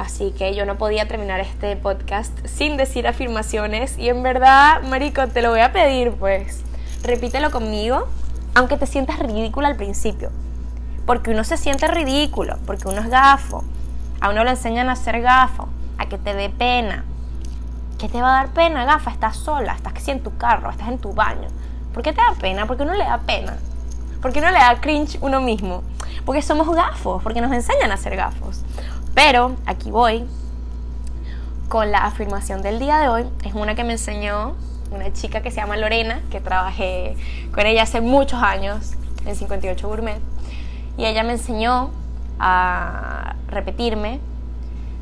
Así 0.00 0.32
que 0.32 0.54
yo 0.54 0.64
no 0.64 0.78
podía 0.78 1.06
terminar 1.06 1.40
este 1.40 1.76
podcast 1.76 2.32
sin 2.46 2.76
decir 2.76 3.06
afirmaciones. 3.06 3.98
Y 3.98 4.08
en 4.08 4.22
verdad, 4.22 4.82
Marico, 4.82 5.28
te 5.28 5.42
lo 5.42 5.50
voy 5.50 5.60
a 5.60 5.72
pedir, 5.72 6.12
pues. 6.12 6.62
Repítelo 7.04 7.50
conmigo, 7.50 8.08
aunque 8.54 8.78
te 8.78 8.86
sientas 8.86 9.18
ridículo 9.18 9.66
al 9.66 9.76
principio. 9.76 10.30
Porque 11.04 11.30
uno 11.30 11.44
se 11.44 11.58
siente 11.58 11.86
ridículo, 11.86 12.56
porque 12.64 12.88
uno 12.88 13.02
es 13.02 13.10
gafo 13.10 13.62
a 14.20 14.28
uno 14.28 14.44
le 14.44 14.50
enseñan 14.50 14.90
a 14.90 14.96
ser 14.96 15.22
gafo, 15.22 15.68
a 15.98 16.06
que 16.06 16.18
te 16.18 16.34
dé 16.34 16.50
pena. 16.50 17.04
¿Qué 17.98 18.08
te 18.08 18.20
va 18.20 18.38
a 18.38 18.42
dar 18.42 18.52
pena, 18.52 18.84
gafa? 18.84 19.10
Estás 19.10 19.36
sola, 19.36 19.72
estás 19.74 19.92
que 19.92 20.10
en 20.10 20.22
tu 20.22 20.36
carro, 20.36 20.70
estás 20.70 20.88
en 20.88 20.98
tu 20.98 21.12
baño. 21.12 21.48
¿Por 21.92 22.02
qué 22.02 22.12
te 22.12 22.20
da 22.20 22.34
pena? 22.38 22.66
Porque 22.66 22.82
uno 22.82 22.94
le 22.94 23.04
da 23.04 23.18
pena. 23.18 23.56
Porque 24.20 24.38
uno 24.38 24.50
le 24.50 24.58
da 24.58 24.80
cringe 24.80 25.18
uno 25.22 25.40
mismo. 25.40 25.82
Porque 26.26 26.42
somos 26.42 26.68
gafos, 26.74 27.22
porque 27.22 27.40
nos 27.40 27.52
enseñan 27.52 27.92
a 27.92 27.96
ser 27.96 28.16
gafos. 28.16 28.62
Pero 29.14 29.56
aquí 29.66 29.90
voy 29.90 30.26
con 31.68 31.90
la 31.92 32.04
afirmación 32.04 32.62
del 32.62 32.78
día 32.78 32.98
de 32.98 33.08
hoy. 33.08 33.24
Es 33.44 33.54
una 33.54 33.74
que 33.74 33.84
me 33.84 33.92
enseñó 33.92 34.54
una 34.90 35.12
chica 35.12 35.40
que 35.40 35.50
se 35.50 35.56
llama 35.56 35.76
Lorena, 35.76 36.20
que 36.30 36.40
trabajé 36.40 37.16
con 37.52 37.66
ella 37.66 37.84
hace 37.84 38.00
muchos 38.00 38.42
años 38.42 38.92
en 39.24 39.36
58 39.36 39.88
Gourmet. 39.88 40.20
Y 40.96 41.04
ella 41.04 41.22
me 41.22 41.32
enseñó 41.32 41.90
a 42.38 43.36
repetirme, 43.48 44.20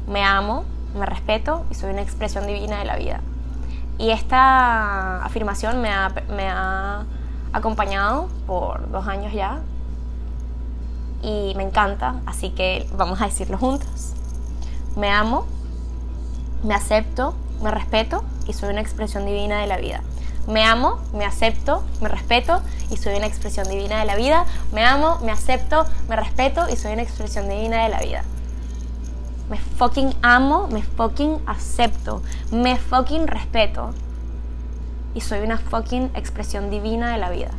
me 0.07 0.23
amo, 0.23 0.65
me 0.95 1.07
respeto 1.07 1.65
y 1.71 1.75
soy 1.75 1.91
una 1.91 2.03
expresión 2.03 2.47
divina 2.47 2.79
de 2.79 2.85
la 2.85 2.97
vida. 2.97 3.21
Y 3.99 4.11
esta 4.11 5.25
afirmación 5.25 5.81
me 5.81 5.91
ha, 5.91 6.13
me 6.29 6.49
ha 6.49 7.05
acompañado 7.53 8.29
por 8.47 8.91
dos 8.91 9.07
años 9.09 9.33
ya 9.33 9.61
y 11.23 11.55
me 11.57 11.65
encanta, 11.65 12.21
así 12.27 12.51
que 12.51 12.89
vamos 12.97 13.21
a 13.21 13.27
decirlo 13.27 13.59
juntos. 13.59 14.15
Me 14.97 15.11
amo, 15.11 15.47
me 16.63 16.75
acepto, 16.75 17.35
me 17.63 17.71
respeto 17.71 18.25
y 18.47 18.53
soy 18.53 18.71
una 18.71 18.81
expresión 18.81 19.27
divina 19.27 19.61
de 19.61 19.67
la 19.67 19.77
vida. 19.77 20.03
Me 20.47 20.65
amo, 20.65 20.99
me 21.13 21.25
acepto, 21.25 21.83
me 22.01 22.09
respeto 22.09 22.63
y 22.91 22.97
soy 22.97 23.17
una 23.17 23.27
expresión 23.27 23.69
divina 23.69 24.01
de 24.01 24.07
la 24.07 24.17
vida. 24.17 24.47
Me 24.73 24.83
amo, 24.85 25.19
me 25.23 25.31
acepto, 25.31 25.85
me 26.09 26.17
respeto 26.17 26.69
y 26.71 26.77
soy 26.77 26.93
una 26.95 27.03
expresión 27.03 27.49
divina 27.49 27.83
de 27.83 27.91
la 27.91 28.01
vida. 28.01 28.25
Me 29.51 29.59
fucking 29.59 30.15
amo, 30.23 30.69
me 30.69 30.83
fucking 30.83 31.39
acepto, 31.47 32.23
me 32.51 32.77
fucking 32.77 33.27
respeto 33.27 33.93
y 35.15 35.21
soy 35.21 35.41
una 35.41 35.59
fucking 35.59 36.13
expresión 36.15 36.71
divina 36.71 37.13
de 37.13 37.19
la 37.19 37.31
vida. 37.31 37.51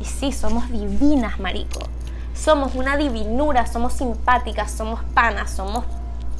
Y 0.00 0.04
sí, 0.04 0.32
somos 0.32 0.70
divinas, 0.70 1.38
marico. 1.38 1.80
Somos 2.34 2.74
una 2.74 2.96
divinura, 2.96 3.66
somos 3.66 3.92
simpáticas, 3.92 4.70
somos 4.70 5.02
panas, 5.14 5.50
somos 5.50 5.84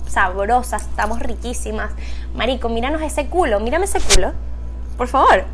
sabrosas, 0.09 0.83
estamos 0.83 1.21
riquísimas. 1.21 1.93
Marico, 2.35 2.69
míranos 2.69 3.03
ese 3.03 3.27
culo, 3.27 3.61
mírame 3.61 3.85
ese 3.85 4.01
culo. 4.01 4.33
Por 4.97 5.09
favor. 5.09 5.45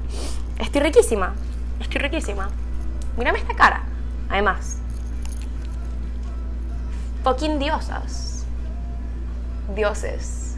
Estoy 0.58 0.80
riquísima. 0.80 1.34
Estoy 1.80 2.00
riquísima. 2.00 2.50
Mírame 3.16 3.38
esta 3.38 3.54
cara. 3.54 3.82
Además. 4.28 4.78
Fucking 7.22 7.58
diosas. 7.58 8.44
Dioses. 9.74 10.56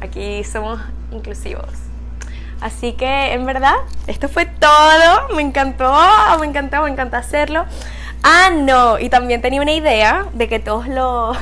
Aquí 0.00 0.42
somos 0.44 0.80
inclusivos. 1.12 1.70
Así 2.60 2.94
que 2.94 3.32
en 3.32 3.46
verdad, 3.46 3.76
esto 4.06 4.28
fue 4.28 4.46
todo. 4.46 5.28
Me 5.34 5.42
encantó, 5.42 5.94
me 6.40 6.46
encantó, 6.46 6.82
me 6.82 6.90
encanta 6.90 7.18
hacerlo. 7.18 7.64
Ah, 8.28 8.50
no, 8.50 8.98
y 8.98 9.08
también 9.08 9.40
tenía 9.40 9.62
una 9.62 9.70
idea 9.70 10.26
de 10.32 10.48
que 10.48 10.58
todos 10.58 10.88
los, 10.88 11.38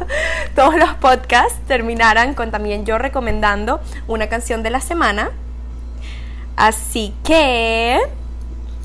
todos 0.54 0.76
los 0.76 0.94
podcasts 0.94 1.58
terminaran 1.66 2.34
con 2.34 2.52
también 2.52 2.86
yo 2.86 2.96
recomendando 2.96 3.80
una 4.06 4.28
canción 4.28 4.62
de 4.62 4.70
la 4.70 4.80
semana. 4.80 5.32
Así 6.54 7.12
que 7.24 7.98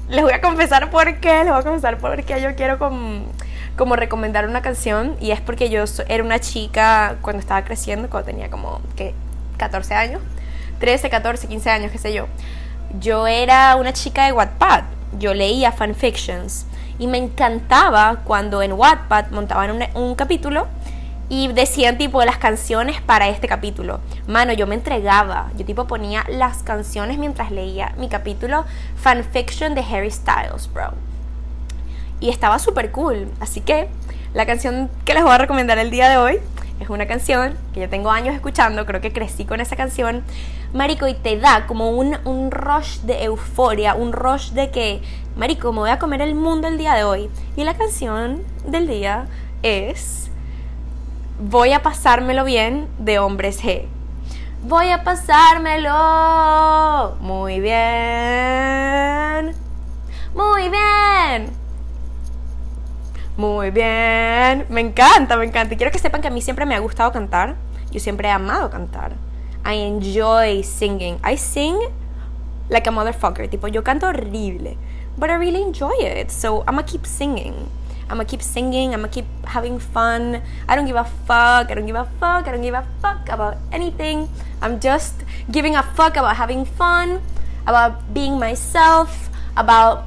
les 0.09 0.23
voy 0.23 0.33
a 0.33 0.41
confesar 0.41 0.89
por 0.89 1.19
qué, 1.19 1.43
les 1.43 1.49
voy 1.49 1.59
a 1.59 1.61
confesar 1.61 1.99
por 1.99 2.23
qué 2.23 2.41
yo 2.41 2.55
quiero 2.55 2.79
como, 2.79 3.95
recomendar 3.97 4.47
una 4.47 4.63
canción 4.63 5.15
y 5.21 5.29
es 5.29 5.39
porque 5.39 5.69
yo 5.69 5.83
era 6.07 6.23
una 6.23 6.39
chica 6.39 7.17
cuando 7.21 7.39
estaba 7.39 7.63
creciendo, 7.63 8.09
cuando 8.09 8.31
tenía 8.31 8.49
como 8.49 8.81
que 8.95 9.13
14 9.57 9.93
años, 9.93 10.23
13, 10.79 11.07
14, 11.07 11.47
15 11.47 11.69
años, 11.69 11.91
qué 11.91 11.99
sé 11.99 12.13
yo. 12.13 12.25
Yo 12.99 13.27
era 13.27 13.75
una 13.75 13.93
chica 13.93 14.25
de 14.25 14.31
Wattpad, 14.31 14.85
yo 15.19 15.35
leía 15.35 15.71
fanfictions 15.71 16.65
y 16.99 17.07
me 17.07 17.17
encantaba 17.17 18.21
cuando 18.23 18.61
en 18.61 18.73
Wattpad 18.73 19.31
montaban 19.31 19.87
un 19.95 20.15
capítulo 20.15 20.67
y 21.29 21.47
decían 21.47 21.97
tipo 21.97 22.23
las 22.23 22.37
canciones 22.37 23.01
para 23.01 23.27
este 23.27 23.47
capítulo. 23.47 23.99
Mano, 24.27 24.53
yo 24.53 24.67
me 24.67 24.75
entregaba, 24.75 25.49
yo 25.57 25.65
tipo 25.65 25.87
ponía 25.87 26.25
las 26.29 26.63
canciones 26.63 27.17
mientras 27.17 27.51
leía 27.51 27.93
mi 27.97 28.09
capítulo 28.09 28.65
fanfiction 28.95 29.73
de 29.73 29.81
Harry 29.81 30.11
Styles, 30.11 30.71
bro. 30.71 30.93
Y 32.19 32.29
estaba 32.29 32.59
súper 32.59 32.91
cool, 32.91 33.27
así 33.39 33.61
que 33.61 33.89
la 34.33 34.45
canción 34.45 34.89
que 35.05 35.13
les 35.13 35.23
voy 35.23 35.31
a 35.31 35.37
recomendar 35.37 35.77
el 35.77 35.91
día 35.91 36.09
de 36.09 36.17
hoy 36.17 36.39
es 36.79 36.89
una 36.89 37.07
canción 37.07 37.55
que 37.73 37.81
yo 37.81 37.89
tengo 37.89 38.11
años 38.11 38.35
escuchando, 38.35 38.85
creo 38.85 39.01
que 39.01 39.13
crecí 39.13 39.45
con 39.45 39.61
esa 39.61 39.75
canción, 39.75 40.23
Marico, 40.73 41.07
y 41.07 41.13
te 41.13 41.37
da 41.37 41.67
como 41.67 41.91
un, 41.91 42.17
un 42.25 42.51
rush 42.51 42.99
de 43.01 43.23
euforia, 43.23 43.95
un 43.95 44.11
rush 44.11 44.51
de 44.51 44.71
que, 44.71 45.01
Marico, 45.35 45.71
me 45.71 45.79
voy 45.79 45.91
a 45.91 45.99
comer 45.99 46.21
el 46.21 46.35
mundo 46.35 46.67
el 46.67 46.77
día 46.77 46.95
de 46.95 47.03
hoy. 47.03 47.29
Y 47.55 47.63
la 47.63 47.75
canción 47.75 48.43
del 48.65 48.87
día 48.87 49.27
es 49.61 50.23
Voy 51.39 51.73
a 51.73 51.81
pasármelo 51.81 52.45
bien 52.45 52.87
de 52.99 53.19
Hombres 53.19 53.61
G. 53.61 53.85
Voy 54.61 54.91
a 54.91 55.03
pasármelo 55.03 57.17
muy 57.19 57.59
bien. 57.59 59.53
Muy 60.33 60.69
bien. 60.69 61.62
Muy 63.35 63.71
bien. 63.71 64.65
Me 64.69 64.81
encanta, 64.81 65.37
me 65.37 65.45
encanta. 65.45 65.75
Quiero 65.75 65.91
que 65.91 65.99
sepan 65.99 66.21
que 66.21 66.27
a 66.27 66.31
mí 66.31 66.41
siempre 66.41 66.65
me 66.65 66.75
ha 66.75 66.79
gustado 66.79 67.11
cantar. 67.11 67.55
Yo 67.91 67.99
siempre 67.99 68.27
he 68.27 68.31
amado 68.31 68.69
cantar. 68.69 69.13
I 69.65 69.75
enjoy 69.75 70.63
singing. 70.63 71.17
I 71.23 71.37
sing 71.37 71.77
like 72.69 72.87
a 72.87 72.91
motherfucker. 72.91 73.49
Tipo, 73.49 73.67
yo 73.67 73.83
canto 73.83 74.07
horrible. 74.07 74.77
But 75.17 75.29
I 75.29 75.37
really 75.37 75.61
enjoy 75.61 75.93
it. 75.99 76.29
So 76.29 76.61
I'm 76.67 76.75
gonna 76.75 76.83
keep 76.83 77.05
singing. 77.05 77.55
I'm 78.09 78.17
gonna 78.17 78.25
keep 78.25 78.41
singing. 78.41 78.93
I'm 78.93 79.01
gonna 79.01 79.11
keep 79.11 79.25
having 79.45 79.79
fun. 79.79 80.41
I 80.67 80.75
don't 80.75 80.85
give 80.85 80.95
a 80.95 81.05
fuck. 81.25 81.71
I 81.71 81.75
don't 81.75 81.87
give 81.87 81.95
a 81.95 82.05
fuck. 82.19 82.47
I 82.47 82.51
don't 82.51 82.61
give 82.61 82.75
a 82.75 82.85
fuck 83.01 83.29
about 83.29 83.57
anything. 83.71 84.29
I'm 84.61 84.79
just 84.79 85.23
giving 85.49 85.75
a 85.75 85.83
fuck 85.83 86.17
about 86.17 86.37
having 86.37 86.65
fun, 86.65 87.21
about 87.67 88.13
being 88.13 88.39
myself, 88.39 89.29
about 89.57 90.05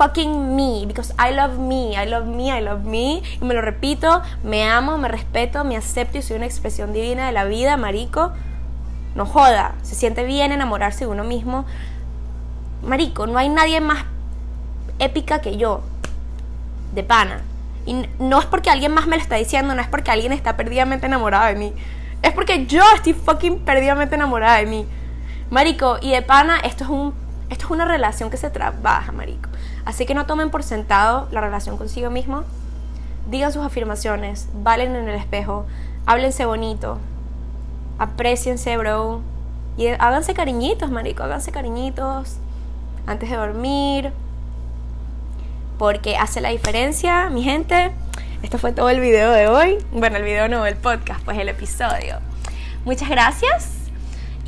fucking 0.00 0.56
me 0.56 0.86
because 0.86 1.12
I 1.18 1.34
love 1.34 1.58
me, 1.58 1.94
I 1.94 2.06
love 2.06 2.26
me, 2.26 2.50
I 2.50 2.62
love 2.62 2.84
me. 2.84 3.22
Y 3.38 3.44
me 3.44 3.52
lo 3.52 3.60
repito, 3.60 4.22
me 4.42 4.64
amo, 4.64 4.96
me 4.96 5.08
respeto, 5.08 5.62
me 5.62 5.76
acepto 5.76 6.16
y 6.16 6.22
soy 6.22 6.36
una 6.36 6.46
expresión 6.46 6.94
divina 6.94 7.26
de 7.26 7.32
la 7.32 7.44
vida, 7.44 7.76
marico. 7.76 8.32
No 9.14 9.26
joda, 9.26 9.74
se 9.82 9.94
siente 9.94 10.24
bien 10.24 10.52
enamorarse 10.52 11.00
de 11.00 11.08
uno 11.08 11.22
mismo. 11.22 11.66
Marico, 12.82 13.26
no 13.26 13.36
hay 13.36 13.50
nadie 13.50 13.82
más 13.82 14.06
épica 14.98 15.42
que 15.42 15.58
yo 15.58 15.82
de 16.94 17.02
pana. 17.02 17.42
Y 17.84 18.06
no 18.18 18.40
es 18.40 18.46
porque 18.46 18.70
alguien 18.70 18.94
más 18.94 19.06
me 19.06 19.16
lo 19.16 19.22
está 19.22 19.36
diciendo, 19.36 19.74
no 19.74 19.82
es 19.82 19.88
porque 19.88 20.10
alguien 20.10 20.32
está 20.32 20.56
perdidamente 20.56 21.04
enamorado 21.04 21.44
de 21.44 21.56
mí. 21.56 21.74
Es 22.22 22.32
porque 22.32 22.64
yo 22.64 22.84
estoy 22.94 23.12
fucking 23.12 23.66
perdidamente 23.66 24.14
enamorada 24.14 24.56
de 24.56 24.66
mí. 24.66 24.86
Marico, 25.50 25.98
y 26.00 26.12
de 26.12 26.22
pana, 26.22 26.58
esto 26.60 26.84
es 26.84 26.90
un 26.90 27.30
esto 27.50 27.64
es 27.64 27.70
una 27.72 27.84
relación 27.84 28.30
que 28.30 28.36
se 28.36 28.48
trabaja, 28.48 29.12
marico. 29.12 29.50
Así 29.84 30.06
que 30.06 30.14
no 30.14 30.26
tomen 30.26 30.50
por 30.50 30.62
sentado 30.62 31.28
la 31.30 31.40
relación 31.40 31.76
consigo 31.76 32.10
mismo. 32.10 32.44
Digan 33.28 33.52
sus 33.52 33.64
afirmaciones, 33.64 34.48
valen 34.54 34.96
en 34.96 35.08
el 35.08 35.16
espejo, 35.16 35.66
háblense 36.06 36.44
bonito, 36.44 36.98
apreciense, 37.98 38.76
bro. 38.76 39.20
Y 39.76 39.86
háganse 39.88 40.34
cariñitos, 40.34 40.90
marico, 40.90 41.22
háganse 41.22 41.52
cariñitos 41.52 42.36
antes 43.06 43.30
de 43.30 43.36
dormir, 43.36 44.12
porque 45.78 46.16
hace 46.16 46.40
la 46.40 46.50
diferencia, 46.50 47.30
mi 47.30 47.42
gente. 47.42 47.92
Esto 48.42 48.58
fue 48.58 48.72
todo 48.72 48.90
el 48.90 49.00
video 49.00 49.30
de 49.30 49.46
hoy. 49.46 49.78
Bueno, 49.92 50.16
el 50.16 50.24
video 50.24 50.48
no, 50.48 50.66
el 50.66 50.76
podcast, 50.76 51.22
pues 51.24 51.38
el 51.38 51.48
episodio. 51.48 52.18
Muchas 52.84 53.08
gracias. 53.08 53.79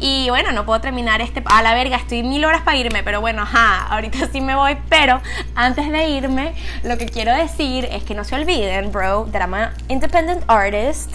Y 0.04 0.30
bueno, 0.30 0.50
no 0.50 0.66
puedo 0.66 0.80
terminar 0.80 1.20
este... 1.20 1.44
A 1.46 1.62
la 1.62 1.74
verga, 1.74 1.96
estoy 1.96 2.24
mil 2.24 2.44
horas 2.44 2.62
para 2.62 2.76
irme, 2.76 3.04
pero 3.04 3.20
bueno, 3.20 3.42
ajá, 3.42 3.86
ahorita 3.86 4.26
sí 4.32 4.40
me 4.40 4.56
voy. 4.56 4.76
Pero 4.88 5.20
antes 5.54 5.92
de 5.92 6.08
irme, 6.08 6.54
lo 6.82 6.98
que 6.98 7.06
quiero 7.06 7.32
decir 7.32 7.84
es 7.84 8.02
que 8.02 8.12
no 8.16 8.24
se 8.24 8.34
olviden, 8.34 8.90
bro, 8.90 9.28
an 9.32 9.72
independent 9.88 10.42
artist. 10.48 11.12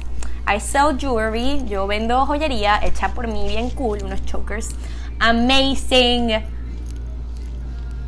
I 0.47 0.61
sell 0.61 0.97
jewelry. 0.97 1.65
Yo 1.67 1.85
vendo 1.85 2.25
joyería 2.25 2.79
hecha 2.81 3.09
por 3.09 3.27
mí, 3.27 3.49
bien 3.49 3.71
cool, 3.71 4.01
unos 4.05 4.23
chokers. 4.23 4.69
Amazing. 5.19 6.41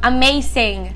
Amazing. 0.02 0.96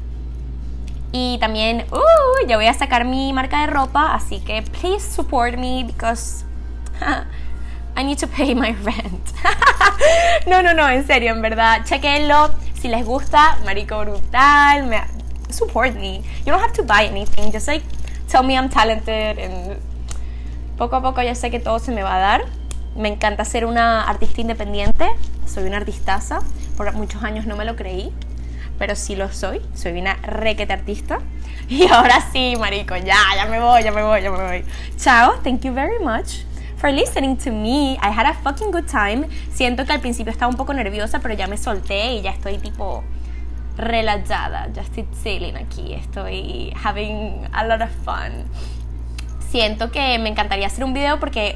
Y 1.12 1.38
también, 1.40 1.86
uh, 1.92 2.48
ya 2.48 2.56
voy 2.56 2.68
a 2.68 2.74
sacar 2.74 3.04
mi 3.04 3.34
marca 3.34 3.60
de 3.60 3.68
ropa, 3.68 4.16
así 4.16 4.40
que 4.40 4.62
please 4.62 5.02
support 5.02 5.58
me 5.58 5.84
because 5.84 6.46
I 7.96 8.04
need 8.04 8.18
to 8.20 8.28
pay 8.28 8.54
my 8.54 8.72
rent. 8.84 9.34
no, 10.48 10.62
no, 10.62 10.74
no, 10.74 10.88
en 10.90 11.06
serio, 11.06 11.32
en 11.32 11.42
verdad, 11.42 11.86
chequenlo. 11.86 12.52
Si 12.74 12.88
les 12.88 13.06
gusta, 13.06 13.58
marico 13.64 14.00
brutal, 14.00 14.88
me, 14.88 15.02
support 15.50 15.96
me. 15.96 16.24
You 16.46 16.52
don't 16.52 16.62
have 16.62 16.74
to 16.74 16.84
buy 16.84 17.06
anything, 17.06 17.52
just 17.52 17.68
like 17.68 17.84
tell 18.28 18.44
me 18.44 18.58
I'm 18.58 18.70
talented 18.70 19.38
poco 20.78 20.96
a 20.96 21.02
poco 21.02 21.22
ya 21.22 21.36
sé 21.36 21.52
que 21.52 21.60
todo 21.60 21.80
se 21.80 21.92
me 21.92 22.04
va 22.04 22.16
a 22.16 22.20
dar. 22.20 22.46
Me 22.96 23.10
encanta 23.10 23.46
ser 23.46 23.66
una 23.66 24.04
artista 24.04 24.42
independiente, 24.42 25.08
soy 25.46 25.64
una 25.64 25.78
artistaza, 25.78 26.42
por 26.78 26.92
muchos 26.94 27.24
años 27.24 27.46
no 27.46 27.56
me 27.56 27.66
lo 27.66 27.76
creí, 27.76 28.12
pero 28.78 28.96
sí 28.96 29.16
lo 29.16 29.32
soy, 29.32 29.62
soy 29.74 30.00
una 30.00 30.16
requete 30.16 30.74
artista. 30.74 31.20
Y 31.70 31.88
ahora 31.88 32.20
sí, 32.34 32.56
marico, 32.60 32.98
ya, 32.98 33.16
ya 33.38 33.46
me 33.46 33.58
voy, 33.58 33.84
ya 33.84 33.92
me 33.94 34.04
voy, 34.04 34.22
ya 34.22 34.30
me 34.30 34.44
voy. 34.44 34.66
Chao, 34.98 35.36
thank 35.44 35.62
you 35.62 35.74
very 35.74 35.98
much 36.00 36.44
for 36.84 36.92
listening 36.92 37.38
to 37.38 37.50
me. 37.50 37.98
I 38.02 38.10
had 38.12 38.26
a 38.26 38.34
fucking 38.34 38.72
good 38.72 38.90
time. 38.90 39.30
Siento 39.54 39.86
que 39.86 39.94
al 39.94 40.02
principio 40.02 40.34
estaba 40.34 40.50
un 40.50 40.58
poco 40.58 40.74
nerviosa, 40.74 41.20
pero 41.20 41.34
ya 41.34 41.48
me 41.48 41.56
solté 41.56 42.16
y 42.16 42.22
ya 42.22 42.32
estoy 42.32 42.58
tipo 42.58 43.06
relajada. 43.78 44.68
Ya 44.74 44.82
estoy 44.82 45.08
chilling 45.24 45.56
aquí, 45.56 45.94
estoy 45.94 46.74
having 46.84 47.48
a 47.54 47.66
lot 47.66 47.82
of 47.82 47.90
fun. 48.04 48.44
Siento 49.50 49.92
que 49.92 50.20
me 50.20 50.28
encantaría 50.28 50.68
hacer 50.68 50.84
un 50.84 50.94
video 50.94 51.22
porque 51.22 51.56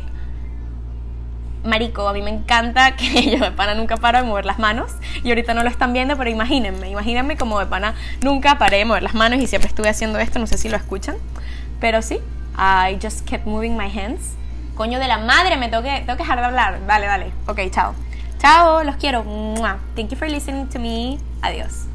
marico, 1.65 2.07
a 2.07 2.13
mí 2.13 2.21
me 2.21 2.29
encanta 2.29 2.95
que 2.95 3.29
yo 3.29 3.43
de 3.43 3.51
pana 3.51 3.75
nunca 3.75 3.97
paro 3.97 4.19
de 4.19 4.23
mover 4.23 4.45
las 4.45 4.59
manos 4.59 4.93
y 5.25 5.27
ahorita 5.27 5.53
no 5.53 5.61
lo 5.61 5.69
están 5.69 5.91
viendo, 5.91 6.15
pero 6.15 6.29
imagínense, 6.29 6.87
imagínense 6.87 7.35
como 7.35 7.59
de 7.59 7.65
pana 7.65 7.95
nunca 8.21 8.57
paré 8.57 8.77
de 8.77 8.85
mover 8.85 9.03
las 9.03 9.13
manos 9.13 9.41
y 9.41 9.47
siempre 9.47 9.67
estuve 9.67 9.89
haciendo 9.89 10.19
esto, 10.19 10.39
no 10.39 10.47
sé 10.47 10.57
si 10.57 10.69
lo 10.69 10.77
escuchan, 10.77 11.17
pero 11.81 12.01
sí, 12.01 12.19
I 12.57 12.97
just 13.03 13.27
kept 13.27 13.45
moving 13.45 13.75
my 13.75 13.89
hands. 13.89 14.37
Coño 14.77 14.99
de 14.99 15.07
la 15.07 15.17
madre, 15.17 15.57
me 15.57 15.69
tengo 15.69 15.81
que, 15.81 16.05
dejar 16.05 16.39
de 16.39 16.45
hablar. 16.45 16.79
Vale, 16.85 17.07
vale. 17.07 17.31
Ok, 17.47 17.59
chao. 17.71 17.95
Chao, 18.37 18.83
los 18.83 18.95
quiero. 18.97 19.23
Thank 19.95 20.11
you 20.11 20.17
for 20.17 20.29
listening 20.29 20.67
to 20.69 20.79
me. 20.79 21.17
Adiós. 21.41 21.87